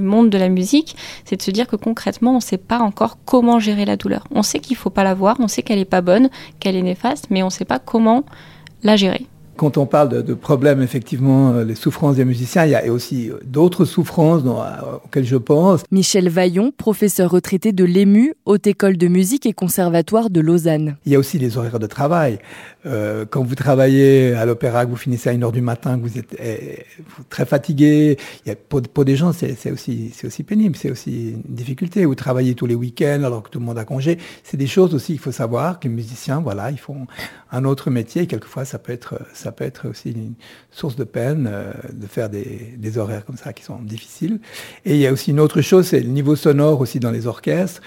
monde 0.02 0.30
de 0.30 0.38
la 0.38 0.50
musique, 0.50 0.96
c'est 1.26 1.38
de 1.38 1.42
se 1.42 1.52
dire 1.52 1.68
que 1.68 1.76
concrètement, 1.76 2.32
on 2.32 2.36
ne 2.36 2.42
sait 2.42 2.58
pas 2.58 2.80
encore 2.80 3.18
comment 3.26 3.60
gérer 3.60 3.86
la 3.86 3.98
douleur. 3.98 4.28
On 4.32 4.44
sait 4.44 4.60
qu'il 4.60 4.76
ne 4.76 4.80
faut 4.80 4.90
pas 4.90 5.04
la 5.04 5.14
voir, 5.14 5.38
on 5.40 5.48
sait 5.48 5.62
qu'elle 5.62 5.80
n'est 5.80 5.86
pas 5.86 6.02
bonne, 6.02 6.30
qu'elle 6.60 6.76
est 6.76 6.82
néfaste, 6.82 7.28
mais 7.30 7.44
on 7.44 7.48
ne 7.48 7.52
sait 7.52 7.66
pas 7.66 7.80
comment 7.80 8.24
la 8.84 8.96
gérer. 8.96 9.26
Quand 9.58 9.78
on 9.78 9.88
parle 9.88 10.24
de, 10.24 10.34
problèmes, 10.36 10.84
effectivement, 10.84 11.52
euh, 11.52 11.64
les 11.64 11.74
souffrances 11.74 12.16
des 12.16 12.26
musiciens, 12.26 12.66
il 12.66 12.72
y 12.72 12.76
a 12.76 12.92
aussi 12.92 13.32
euh, 13.32 13.40
d'autres 13.44 13.86
souffrances 13.86 14.44
euh, 14.46 14.98
auxquelles 15.04 15.26
je 15.26 15.36
pense. 15.36 15.82
Michel 15.90 16.30
Vaillon, 16.30 16.72
professeur 16.72 17.32
retraité 17.32 17.72
de 17.72 17.84
l'EMU, 17.84 18.36
Haute 18.46 18.68
École 18.68 18.98
de 18.98 19.08
musique 19.08 19.48
et 19.48 19.54
conservatoire 19.54 20.30
de 20.30 20.42
Lausanne. 20.42 20.98
Il 21.08 21.12
y 21.12 21.16
a 21.16 21.20
aussi 21.20 21.40
les 21.40 21.58
horaires 21.58 21.80
de 21.80 21.88
travail. 21.88 22.38
quand 23.32 23.44
vous 23.44 23.56
travaillez 23.56 24.34
à 24.34 24.46
l'opéra, 24.46 24.86
que 24.86 24.92
vous 24.92 24.96
finissez 24.96 25.30
à 25.30 25.34
1h 25.34 25.52
du 25.52 25.60
matin, 25.62 25.98
que 25.98 26.04
vous 26.04 26.18
êtes 26.18 26.38
eh, 26.40 26.86
très 27.30 27.46
fatigué, 27.46 28.18
il 28.46 28.50
y 28.50 28.52
a, 28.52 28.56
pour, 28.56 29.04
des 29.04 29.18
gens, 29.18 29.34
c'est 29.34 29.72
aussi, 29.72 30.14
aussi 30.24 30.44
pénible, 30.44 30.78
c'est 30.78 30.92
aussi 30.92 31.32
une 31.32 31.56
difficulté. 31.56 32.06
Vous 32.06 32.16
travaillez 32.16 32.56
tous 32.56 32.66
les 32.66 32.76
week-ends 32.76 33.24
alors 33.26 33.44
que 33.44 33.50
tout 33.50 33.60
le 33.60 33.66
monde 33.66 33.78
a 33.78 33.84
congé. 33.84 34.20
C'est 34.44 34.56
des 34.56 34.68
choses 34.68 34.94
aussi 34.94 35.14
qu'il 35.14 35.22
faut 35.22 35.34
savoir, 35.34 35.80
que 35.80 35.90
les 35.90 35.94
musiciens, 35.94 36.40
voilà, 36.40 36.72
ils 36.72 36.80
font 36.80 37.08
un 37.52 37.66
autre 37.66 37.90
métier. 37.90 38.22
Et 38.22 38.28
quelquefois, 38.28 38.64
ça 38.64 38.80
peut 38.80 38.94
être 38.94 39.20
ça 39.34 39.47
peut 39.52 39.64
être 39.64 39.90
aussi 39.90 40.12
une 40.12 40.34
source 40.72 40.96
de 40.96 41.04
peine 41.04 41.50
euh, 41.52 41.72
de 41.92 42.08
faire 42.08 42.30
des, 42.30 42.98
horaires 42.98 43.26
comme 43.26 43.38
ça 43.38 43.54
qui 43.54 43.64
sont 43.64 43.80
difficiles. 43.80 44.40
Et 44.86 44.96
il 44.96 45.00
y 45.00 45.08
a 45.08 45.12
aussi 45.12 45.32
une 45.32 45.40
autre 45.40 45.62
chose, 45.62 45.88
c'est 45.88 46.00
le 46.00 46.10
niveau 46.10 46.36
sonore 46.36 46.80
aussi 46.80 47.00
dans 47.00 47.12
les 47.12 47.28
orchestres 47.28 47.82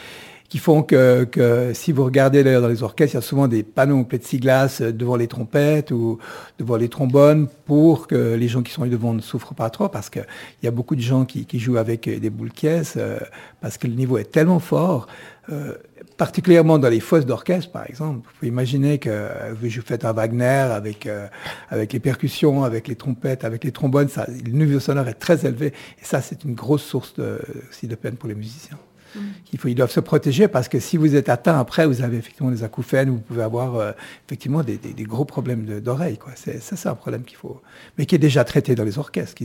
qui 0.51 0.59
font 0.59 0.83
que, 0.83 1.71
si 1.75 1.93
vous 1.93 2.05
regardez 2.05 2.43
d'ailleurs 2.43 2.63
dans 2.63 2.69
les 2.69 2.83
orchestres, 2.83 3.15
il 3.15 3.19
y 3.19 3.19
a 3.19 3.23
souvent 3.23 3.47
des 3.47 3.63
panneaux 3.63 3.99
en 3.99 4.05
plexiglas 4.05 4.83
devant 4.93 5.15
les 5.15 5.29
trompettes 5.29 5.93
ou 5.93 6.19
devant 6.59 6.75
les 6.75 6.89
trombones 6.89 7.47
pour 7.67 8.09
que 8.09 8.35
les 8.35 8.49
gens 8.49 8.63
qui 8.63 8.73
sont 8.73 8.85
devant 8.85 9.15
ne 9.15 9.21
souffrent 9.21 9.55
pas 9.55 9.71
trop 9.71 9.89
parce 9.89 10.11
qu'il 10.11 10.27
y 10.65 10.67
a 10.67 10.73
beaucoup 10.73 10.97
de 10.97 11.01
gens 11.01 11.25
qui, 11.25 11.47
jouent 11.61 11.77
avec 11.77 12.09
des 12.09 12.31
boules 12.31 12.51
caisses 12.51 12.95
euh, 12.97 13.21
parce 13.61 13.79
que 13.79 13.87
le 13.87 13.95
niveau 13.95 14.19
est 14.19 14.33
tellement 14.33 14.59
fort. 14.59 15.07
Euh, 15.51 15.75
particulièrement 16.17 16.79
dans 16.79 16.89
les 16.89 17.01
fosses 17.01 17.27
d'orchestre, 17.27 17.73
par 17.73 17.89
exemple. 17.89 18.27
Vous 18.27 18.33
pouvez 18.39 18.49
imaginer 18.49 18.99
que 18.99 19.29
vous 19.55 19.69
faites 19.81 20.05
un 20.05 20.13
Wagner 20.13 20.45
avec, 20.45 21.07
euh, 21.07 21.27
avec 21.71 21.93
les 21.93 22.01
percussions, 22.01 22.63
avec 22.63 22.89
les 22.89 22.95
trompettes, 22.95 23.45
avec 23.45 23.65
les 23.65 23.73
trombones, 23.73 24.09
ça, 24.09 24.27
le 24.29 24.51
niveau 24.53 24.81
sonore 24.81 25.09
est 25.09 25.15
très 25.15 25.47
élevé. 25.47 25.69
Et 26.01 26.05
ça, 26.05 26.21
c'est 26.21 26.45
une 26.45 26.55
grosse 26.55 26.85
source 26.85 27.15
de, 27.15 27.41
aussi 27.71 27.89
de 27.89 27.95
peine 27.95 28.17
pour 28.17 28.29
les 28.29 28.35
musiciens. 28.35 28.79
Mm. 29.15 29.19
Il 29.53 29.59
faut, 29.59 29.69
ils 29.69 29.75
doivent 29.75 29.91
se 29.91 30.01
protéger 30.01 30.47
parce 30.47 30.69
que 30.69 30.79
si 30.79 30.97
vous 30.97 31.17
êtes 31.17 31.29
atteint 31.29 31.59
après, 31.59 31.87
vous 31.87 32.03
avez 32.03 32.19
effectivement 32.19 32.51
des 32.51 32.63
acouphènes, 32.63 33.11
vous 33.11 33.21
pouvez 33.21 33.43
avoir 33.43 33.77
euh, 33.77 33.93
effectivement 34.27 34.63
des, 34.63 34.77
des, 34.77 35.05
gros 35.05 35.25
problèmes 35.25 35.81
d'oreille. 35.81 36.19
C'est, 36.37 36.63
ça, 36.63 36.77
c'est 36.77 36.89
un 36.89 36.95
problème 36.95 37.25
qu'il 37.25 37.39
faut, 37.39 37.61
mais 37.99 38.07
qui 38.07 38.15
est 38.15 38.19
déjà 38.19 38.45
traité 38.45 38.75
dans 38.75 38.85
les 38.85 38.99
orchestres. 38.99 39.37
Ce 39.39 39.45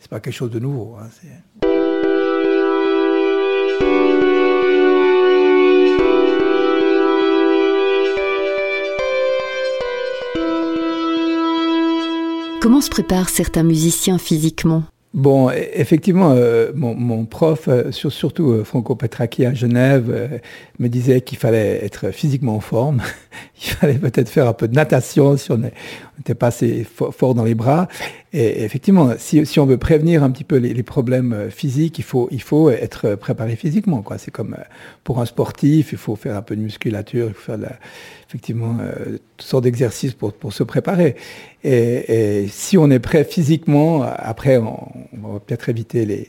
c'est 0.00 0.10
pas 0.10 0.20
quelque 0.20 0.34
chose 0.34 0.50
de 0.50 0.58
nouveau. 0.58 0.96
Hein, 0.98 1.73
Comment 12.64 12.80
se 12.80 12.88
préparent 12.88 13.28
certains 13.28 13.62
musiciens 13.62 14.16
physiquement? 14.16 14.84
Bon, 15.12 15.50
e-, 15.50 15.52
effectivement, 15.74 16.30
euh, 16.30 16.72
mon, 16.74 17.26
prof, 17.26 17.68
euh, 17.68 17.92
surtout 17.92 18.52
euh, 18.52 18.64
Franco 18.64 18.96
Petraki 18.96 19.44
à 19.44 19.52
Genève, 19.52 20.40
me 20.78 20.88
disait 20.88 21.20
qu'il 21.20 21.36
fallait 21.36 21.84
être 21.84 22.10
physiquement 22.10 22.56
en 22.56 22.60
forme. 22.60 23.02
Il 23.62 23.72
fallait 23.72 23.98
peut-être 23.98 24.30
faire 24.30 24.48
un 24.48 24.54
peu 24.54 24.66
de 24.66 24.74
natation 24.74 25.36
si 25.36 25.52
on 25.52 25.60
n'était 26.18 26.34
pas 26.34 26.48
assez 26.48 26.84
fort 26.84 27.34
dans 27.34 27.44
les 27.44 27.54
bras. 27.54 27.88
Et 28.32 28.64
effectivement, 28.64 29.12
si, 29.16 29.46
si, 29.46 29.60
on 29.60 29.66
veut 29.66 29.78
prévenir 29.78 30.22
un 30.22 30.30
petit 30.30 30.44
peu 30.44 30.56
les, 30.56 30.82
problèmes 30.82 31.32
euh, 31.32 31.50
physiques, 31.50 31.98
il 31.98 32.04
faut, 32.04 32.28
il 32.30 32.42
faut 32.42 32.68
être 32.70 33.14
préparé 33.14 33.56
physiquement. 33.56 34.02
Quoi. 34.02 34.18
C'est 34.18 34.30
comme 34.30 34.54
euh, 34.54 34.62
pour 35.04 35.20
un 35.20 35.26
sportif, 35.26 35.92
il 35.92 35.98
faut 35.98 36.16
faire 36.16 36.36
un 36.36 36.42
peu 36.42 36.56
de 36.56 36.60
musculature, 36.60 37.28
il 37.28 37.34
faut 37.34 37.52
faire 37.52 37.78
effectivement 38.28 38.76
euh, 38.80 39.18
toutes 39.36 39.46
sortes 39.46 39.64
d'exercices 39.64 40.14
pour, 40.14 40.32
pour, 40.32 40.52
se 40.52 40.64
préparer. 40.64 41.14
Et, 41.62 42.42
et, 42.42 42.48
si 42.48 42.76
on 42.76 42.90
est 42.90 42.98
prêt 42.98 43.24
physiquement, 43.24 44.02
après, 44.02 44.58
on, 44.58 44.88
va 45.12 45.40
peut-être 45.40 45.68
éviter 45.68 46.04
les, 46.04 46.28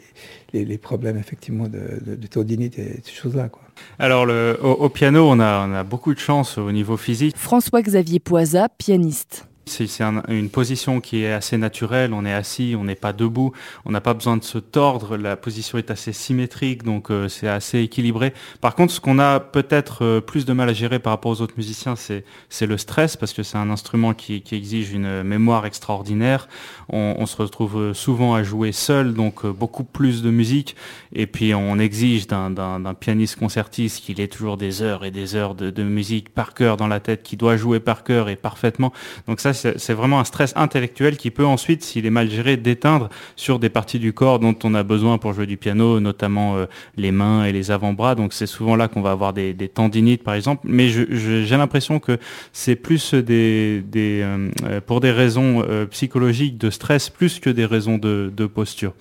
les, 0.53 0.63
les, 0.63 0.77
problèmes 0.77 1.17
effectivement 1.17 1.67
de, 1.67 1.81
de, 2.05 2.15
de 2.15 2.27
tendinite 2.27 2.77
et 2.77 3.01
ces 3.03 3.13
choses-là. 3.13 3.49
Quoi. 3.49 3.63
Alors, 3.97 4.25
le, 4.25 4.57
au, 4.61 4.71
au, 4.71 4.89
piano, 4.89 5.27
on 5.27 5.39
a, 5.39 5.67
on 5.67 5.73
a 5.73 5.83
beaucoup 5.83 6.13
de 6.13 6.19
chance 6.19 6.57
au 6.57 6.71
niveau 6.71 6.97
physique. 6.97 7.35
François-Xavier 7.35 8.19
Poisa, 8.19 8.69
pianiste. 8.69 9.47
C'est 9.67 9.87
une 10.27 10.51
position 10.51 11.01
qui 11.01 11.23
est 11.23 11.31
assez 11.31 11.57
naturelle, 11.57 12.13
on 12.13 12.23
est 12.23 12.33
assis, 12.33 12.75
on 12.77 12.83
n'est 12.83 12.93
pas 12.93 13.13
debout, 13.13 13.51
on 13.85 13.91
n'a 13.91 13.99
pas 13.99 14.13
besoin 14.13 14.37
de 14.37 14.43
se 14.43 14.59
tordre, 14.59 15.17
la 15.17 15.35
position 15.35 15.79
est 15.79 15.89
assez 15.89 16.13
symétrique, 16.13 16.83
donc 16.83 17.09
euh, 17.09 17.27
c'est 17.29 17.47
assez 17.47 17.79
équilibré. 17.79 18.31
Par 18.61 18.75
contre, 18.75 18.93
ce 18.93 18.99
qu'on 18.99 19.17
a 19.17 19.39
peut-être 19.39 20.05
euh, 20.05 20.21
plus 20.21 20.45
de 20.45 20.53
mal 20.53 20.69
à 20.69 20.73
gérer 20.73 20.99
par 20.99 21.13
rapport 21.13 21.31
aux 21.31 21.41
autres 21.41 21.55
musiciens, 21.57 21.95
c'est 21.95 22.23
le 22.61 22.77
stress, 22.77 23.17
parce 23.17 23.33
que 23.33 23.41
c'est 23.41 23.57
un 23.57 23.71
instrument 23.71 24.13
qui, 24.13 24.43
exige 24.51 24.93
une 24.93 25.23
mémoire 25.23 25.65
extraordinaire. 25.65 26.47
On, 26.89 27.25
se 27.25 27.35
retrouve 27.37 27.93
souvent 27.93 28.35
à 28.35 28.43
jouer 28.43 28.71
seul, 28.71 29.15
donc 29.15 29.45
euh, 29.45 29.51
beaucoup 29.51 29.83
plus 29.83 30.21
de 30.21 30.29
musique, 30.29 30.75
et 31.11 31.25
puis 31.25 31.55
on 31.55 31.79
exige 31.79 32.27
d'un 32.27 32.93
pianiste 32.99 33.37
concertiste 33.37 34.05
qu'il 34.05 34.21
ait 34.21 34.27
toujours 34.27 34.57
des 34.57 34.83
heures 34.83 35.05
et 35.05 35.11
des 35.11 35.33
heures 35.35 35.55
de, 35.55 35.71
de 35.71 35.81
musique 35.81 36.29
par 36.29 36.53
cœur 36.53 36.77
dans 36.77 36.87
la 36.87 36.99
tête, 36.99 37.23
qui 37.23 37.35
doit 37.35 37.57
jouer 37.57 37.79
par 37.79 38.03
cœur 38.03 38.29
et 38.29 38.35
parfaitement. 38.35 38.93
Donc 39.27 39.39
ça, 39.39 39.54
c'est 39.55 39.93
vraiment 39.93 40.19
un 40.19 40.23
stress 40.23 40.53
intellectuel 40.55 41.17
qui 41.17 41.31
peut 41.31 41.45
ensuite, 41.45 41.83
s'il 41.83 42.05
est 42.05 42.11
mal 42.11 42.29
géré, 42.29 42.57
déteindre 42.57 43.09
sur 43.35 43.59
des 43.59 43.69
parties 43.69 43.99
du 43.99 44.13
corps 44.13 44.39
dont 44.39 44.55
on 44.63 44.75
a 44.75 44.83
besoin 44.83 45.17
pour 45.17 45.33
jouer 45.33 45.45
du 45.45 45.57
piano, 45.57 45.99
notamment 45.99 46.57
euh, 46.57 46.65
les 46.97 47.11
mains 47.11 47.45
et 47.45 47.51
les 47.51 47.71
avant-bras. 47.71 48.15
Donc 48.15 48.33
c'est 48.33 48.45
souvent 48.45 48.75
là 48.75 48.87
qu'on 48.87 49.01
va 49.01 49.11
avoir 49.11 49.33
des, 49.33 49.55
tendinites, 49.73 50.23
par 50.23 50.35
exemple. 50.35 50.61
Mais 50.65 50.89
j'ai 50.89 51.57
l'impression 51.57 51.99
que 51.99 52.17
c'est 52.53 52.75
plus 52.75 53.13
euh, 53.13 54.49
pour 54.85 55.01
des 55.01 55.11
raisons 55.11 55.63
euh, 55.67 55.85
psychologiques 55.85 56.57
de 56.57 56.69
stress 56.69 57.09
plus 57.09 57.39
que 57.39 57.49
des 57.49 57.65
raisons 57.65 57.97
de 57.97 58.45
posture. 58.45 58.93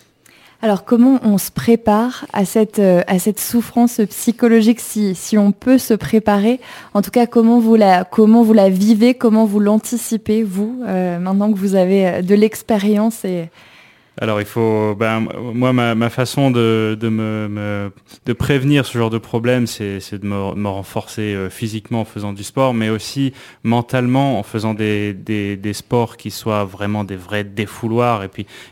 Alors 0.65 0.87
comment 0.87 1.21
on 1.23 1.37
se 1.37 1.51
prépare 1.51 2.25
à 2.33 2.47
cette, 2.47 2.79
euh, 2.79 3.03
à 3.07 3.19
cette 3.19 3.39
souffrance 3.39 4.01
psychologique 4.09 4.81
si, 4.81 5.15
si 5.15 5.37
on 5.37 5.53
peut 5.53 5.77
se 5.77 5.93
préparer? 5.93 6.59
En 6.95 7.03
tout 7.03 7.11
cas, 7.11 7.27
comment 7.27 7.61
vous 7.61 7.75
la, 7.75 8.05
comment 8.05 8.43
vous 8.43 8.55
la 8.55 8.71
vivez? 8.71 9.13
Comment 9.13 9.45
vous 9.45 9.61
l'anticipez, 9.61 10.43
vous, 10.43 10.81
euh, 10.87 11.19
maintenant 11.19 11.53
que 11.53 11.59
vous 11.59 11.75
avez 11.75 12.07
euh, 12.07 12.23
de 12.23 12.35
l'expérience 12.35 13.27
et, 13.27 13.51
alors 14.21 14.41
il 14.41 14.47
faut, 14.47 14.95
ben, 14.95 15.27
moi 15.55 15.73
ma, 15.73 16.09
façon 16.11 16.53
de, 16.53 16.97
me, 17.03 17.91
prévenir 18.39 18.87
ce 18.87 18.97
genre 18.97 19.11
de 19.11 19.19
problème, 19.19 19.67
c'est 19.67 20.15
de 20.15 20.27
me, 20.27 20.69
renforcer 20.69 21.35
euh, 21.35 21.51
physiquement 21.51 22.03
en 22.03 22.05
faisant 22.05 22.33
du 22.33 22.45
sport, 22.45 22.75
mais 22.75 22.91
aussi 22.91 23.33
mentalement 23.65 24.39
en 24.39 24.45
faisant 24.45 24.73
des, 24.73 25.61
sports 25.73 26.17
qui 26.17 26.31
soient 26.31 26.65
vraiment 26.65 27.03
des 27.03 27.17
vrais 27.17 27.43
défouloirs 27.43 28.23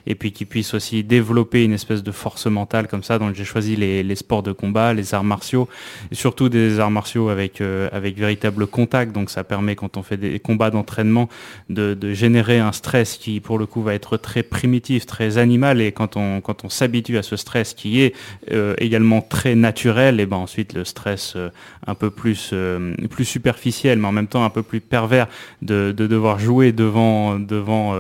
et 0.07 0.15
puis 0.15 0.33
qui 0.33 0.45
puissent 0.45 0.75
aussi 0.75 1.03
développer 1.03 1.65
une 1.65 1.73
espèce 1.73 2.05
de 2.05 2.13
force 2.13 2.47
mentale 2.47 2.87
comme 2.87 3.03
ça. 3.03 3.19
Donc 3.19 3.35
j'ai 3.35 3.45
choisi 3.45 3.75
les, 3.75 4.05
les, 4.05 4.17
sports 4.17 4.45
de 4.45 4.53
combat, 4.53 4.95
les 4.95 5.13
arts 5.13 5.25
martiaux, 5.25 5.69
et 6.13 6.15
surtout 6.15 6.49
des 6.51 6.79
arts 6.79 6.93
martiaux 6.93 7.31
avec 7.31 7.61
euh, 7.61 7.89
avec 7.91 8.17
véritable 8.17 8.69
contact. 8.69 9.13
Donc 9.13 9.29
ça 9.29 9.43
permet 9.43 9.75
quand 9.75 9.97
on 9.97 10.05
fait 10.05 10.17
des 10.17 10.39
combats 10.39 10.71
d'entraînement 10.71 11.29
de, 11.69 11.95
de 11.95 12.13
générer 12.13 12.61
un 12.61 12.73
stress 12.73 13.17
qui 13.17 13.41
pour 13.41 13.59
le 13.59 13.67
coup 13.67 13.83
va 13.83 13.95
être 13.95 14.17
très 14.17 14.45
primitif, 14.45 15.05
très 15.05 15.32
très 15.33 15.39
animal 15.39 15.81
et 15.81 15.93
quand 15.93 16.17
on, 16.17 16.41
quand 16.41 16.65
on 16.65 16.69
s'habitue 16.69 17.19
à 17.19 17.23
ce 17.23 17.37
stress 17.37 17.75
qui 17.75 18.01
est 18.01 18.15
euh, 18.51 18.75
également 18.79 19.23
très 19.23 19.55
naturel, 19.55 20.21
et 20.21 20.27
ben 20.27 20.37
ensuite 20.37 20.75
le 20.75 20.85
stress 20.85 21.35
euh, 21.37 21.51
un 21.87 21.95
peu 21.95 22.11
plus, 22.11 22.51
euh, 22.53 22.95
plus 23.11 23.25
superficiel, 23.25 23.99
mais 23.99 24.09
en 24.09 24.13
même 24.13 24.27
temps 24.27 24.45
un 24.45 24.51
peu 24.51 24.63
plus 24.63 24.81
pervers 24.81 25.29
de, 25.63 25.93
de 25.97 26.07
devoir 26.07 26.39
jouer 26.39 26.73
devant, 26.73 27.39
devant, 27.39 27.95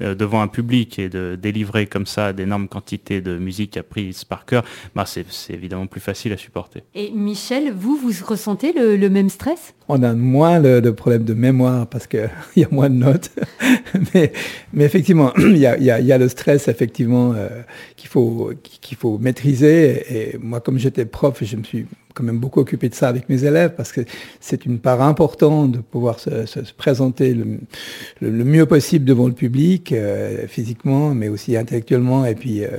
devant 0.00 0.40
un 0.40 0.48
public 0.48 0.98
et 0.98 1.08
de 1.08 1.36
délivrer 1.40 1.86
comme 1.86 2.06
ça 2.06 2.32
d'énormes 2.32 2.68
quantités 2.68 3.20
de 3.20 3.38
musique 3.38 3.76
apprise 3.76 4.24
par 4.24 4.44
cœur, 4.44 4.64
ben 4.94 5.04
c'est 5.04 5.24
évidemment 5.50 5.86
plus 5.86 6.00
facile 6.00 6.32
à 6.32 6.36
supporter. 6.36 6.82
Et 6.94 7.10
Michel, 7.10 7.72
vous, 7.72 7.96
vous 7.96 8.12
ressentez 8.26 8.72
le 8.72 9.08
même 9.08 9.28
stress? 9.28 9.74
On 9.88 10.02
a 10.02 10.12
moins 10.12 10.60
de, 10.60 10.80
de 10.80 10.90
problèmes 10.90 11.24
de 11.24 11.34
mémoire 11.34 11.86
parce 11.86 12.06
qu'il 12.06 12.30
y 12.56 12.64
a 12.64 12.68
moins 12.70 12.90
de 12.90 12.96
notes. 12.96 13.30
mais, 14.14 14.32
effectivement, 14.78 15.32
il 15.38 15.56
y 15.56 15.66
a, 15.66 16.18
le 16.18 16.28
stress 16.28 16.68
effectivement 16.68 17.32
euh, 17.34 17.48
qu'il 17.96 18.10
faut, 18.10 18.52
qu'il 18.62 18.98
faut 18.98 19.18
maîtriser. 19.18 20.32
Et 20.32 20.38
moi, 20.38 20.60
comme 20.60 20.78
j'étais 20.78 21.06
prof, 21.06 21.42
je 21.42 21.56
me 21.56 21.64
suis 21.64 21.86
quand 22.18 22.24
même 22.24 22.38
beaucoup 22.38 22.58
occupé 22.58 22.88
de 22.88 22.94
ça 22.94 23.08
avec 23.08 23.28
mes 23.28 23.44
élèves 23.44 23.74
parce 23.76 23.92
que 23.92 24.00
c'est 24.40 24.66
une 24.66 24.80
part 24.80 25.00
importante 25.02 25.72
de 25.72 25.78
pouvoir 25.78 26.18
se, 26.18 26.46
se, 26.46 26.64
se 26.64 26.74
présenter 26.74 27.32
le, 27.32 27.60
le, 28.20 28.44
mieux 28.44 28.66
possible 28.66 29.04
devant 29.04 29.28
le 29.28 29.34
public, 29.34 29.92
euh, 29.92 30.48
physiquement, 30.48 31.14
mais 31.14 31.28
aussi 31.28 31.56
intellectuellement 31.56 32.26
et 32.26 32.34
puis 32.34 32.64
euh, 32.64 32.70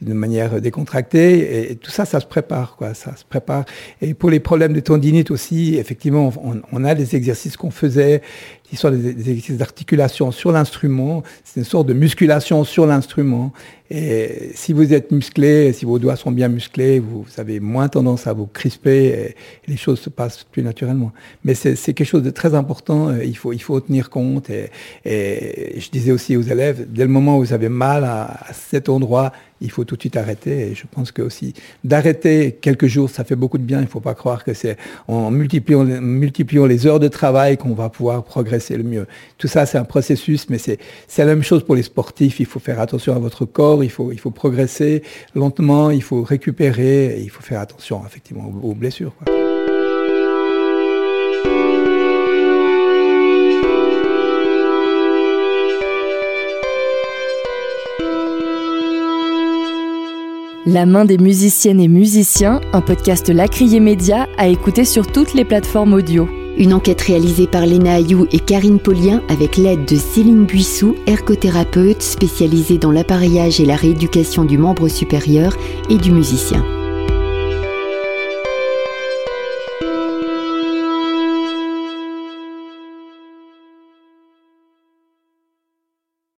de 0.00 0.12
manière 0.12 0.60
décontractée. 0.60 1.38
Et, 1.38 1.72
et, 1.72 1.76
tout 1.76 1.90
ça, 1.90 2.04
ça 2.04 2.20
se 2.20 2.26
prépare, 2.26 2.76
quoi. 2.76 2.94
Ça 2.94 3.16
se 3.16 3.24
prépare. 3.24 3.64
Et 4.00 4.14
pour 4.14 4.30
les 4.30 4.40
problèmes 4.40 4.72
de 4.72 4.80
tendinite 4.80 5.32
aussi, 5.32 5.74
effectivement, 5.74 6.32
on, 6.44 6.62
on 6.70 6.84
a 6.84 6.94
des 6.94 7.16
exercices 7.16 7.56
qu'on 7.56 7.72
faisait 7.72 8.22
qui 8.62 8.76
sont 8.76 8.90
des, 8.90 9.12
des 9.12 9.30
exercices 9.30 9.58
d'articulation 9.58 10.30
sur 10.30 10.52
l'instrument. 10.52 11.24
C'est 11.42 11.60
une 11.60 11.66
sorte 11.66 11.88
de 11.88 11.94
musculation 11.94 12.62
sur 12.62 12.86
l'instrument. 12.86 13.52
Et 13.90 14.50
si 14.54 14.72
vous 14.72 14.94
êtes 14.94 15.12
musclé, 15.12 15.72
si 15.74 15.84
vos 15.84 15.98
doigts 15.98 16.16
sont 16.16 16.32
bien 16.32 16.48
musclés, 16.48 17.00
vous, 17.00 17.26
avez 17.36 17.60
moins 17.60 17.88
tendance 17.88 18.26
à 18.26 18.32
vous 18.32 18.46
crisper 18.46 19.06
et, 19.06 19.36
les 19.66 19.76
choses 19.76 20.00
se 20.00 20.08
passent 20.08 20.44
plus 20.44 20.62
naturellement. 20.62 21.12
Mais 21.44 21.54
c'est 21.54 21.76
quelque 21.76 22.04
chose 22.04 22.22
de 22.22 22.30
très 22.30 22.54
important. 22.54 23.10
Euh, 23.10 23.24
il 23.24 23.36
faut, 23.36 23.52
il 23.52 23.60
faut 23.60 23.78
tenir 23.80 24.08
compte. 24.08 24.48
Et, 24.48 24.70
je 25.04 25.90
disais 25.90 26.12
aussi 26.12 26.36
aux 26.36 26.42
élèves, 26.42 26.86
dès 26.90 27.02
le 27.02 27.10
moment 27.10 27.36
où 27.38 27.40
vous 27.40 27.52
avez 27.52 27.68
mal 27.68 28.04
à 28.04 28.46
cet 28.52 28.88
endroit, 28.88 29.32
il 29.64 29.70
faut 29.70 29.84
tout 29.84 29.96
de 29.96 30.00
suite 30.00 30.16
arrêter. 30.16 30.68
Et 30.68 30.74
je 30.74 30.84
pense 30.90 31.10
que 31.10 31.22
aussi 31.22 31.54
d'arrêter 31.82 32.58
quelques 32.60 32.86
jours, 32.86 33.10
ça 33.10 33.24
fait 33.24 33.36
beaucoup 33.36 33.58
de 33.58 33.64
bien. 33.64 33.78
Il 33.78 33.84
ne 33.84 33.88
faut 33.88 34.00
pas 34.00 34.14
croire 34.14 34.44
que 34.44 34.54
c'est 34.54 34.76
en 35.08 35.30
multipliant, 35.30 36.66
les 36.66 36.86
heures 36.86 37.00
de 37.00 37.08
travail 37.08 37.56
qu'on 37.56 37.74
va 37.74 37.88
pouvoir 37.88 38.22
progresser 38.24 38.76
le 38.76 38.84
mieux. 38.84 39.06
Tout 39.38 39.48
ça, 39.48 39.66
c'est 39.66 39.78
un 39.78 39.84
processus, 39.84 40.48
mais 40.48 40.58
c'est 40.58 40.78
la 41.18 41.26
même 41.26 41.42
chose 41.42 41.64
pour 41.64 41.74
les 41.74 41.82
sportifs. 41.82 42.40
Il 42.40 42.46
faut 42.46 42.60
faire 42.60 42.80
attention 42.80 43.14
à 43.16 43.18
votre 43.18 43.44
corps, 43.44 43.82
il 43.82 43.90
faut, 43.90 44.30
progresser 44.30 45.02
lentement, 45.34 45.90
il 45.90 46.02
faut 46.02 46.22
récupérer, 46.22 47.18
et 47.18 47.22
il 47.22 47.30
faut 47.30 47.42
faire 47.42 47.60
attention 47.60 48.02
effectivement 48.06 48.52
aux, 48.62 48.74
blessures. 48.74 49.14
La 60.66 60.86
main 60.86 61.04
des 61.04 61.18
musiciennes 61.18 61.80
et 61.80 61.88
musiciens, 61.88 62.58
un 62.72 62.80
podcast 62.80 63.28
Lacrier 63.28 63.80
Média 63.80 64.26
à 64.38 64.48
écouter 64.48 64.86
sur 64.86 65.06
toutes 65.06 65.34
les 65.34 65.44
plateformes 65.44 65.92
audio. 65.92 66.26
Une 66.56 66.72
enquête 66.72 67.02
réalisée 67.02 67.46
par 67.46 67.66
Léna 67.66 67.96
Ayou 67.96 68.26
et 68.32 68.38
Karine 68.38 68.78
Paulien 68.78 69.22
avec 69.28 69.58
l'aide 69.58 69.84
de 69.84 69.96
Céline 69.96 70.46
Buissou, 70.46 70.96
ergothérapeute 71.06 72.00
spécialisée 72.00 72.78
dans 72.78 72.92
l'appareillage 72.92 73.60
et 73.60 73.66
la 73.66 73.76
rééducation 73.76 74.46
du 74.46 74.56
membre 74.56 74.88
supérieur 74.88 75.54
et 75.90 75.98
du 75.98 76.12
musicien. 76.12 76.64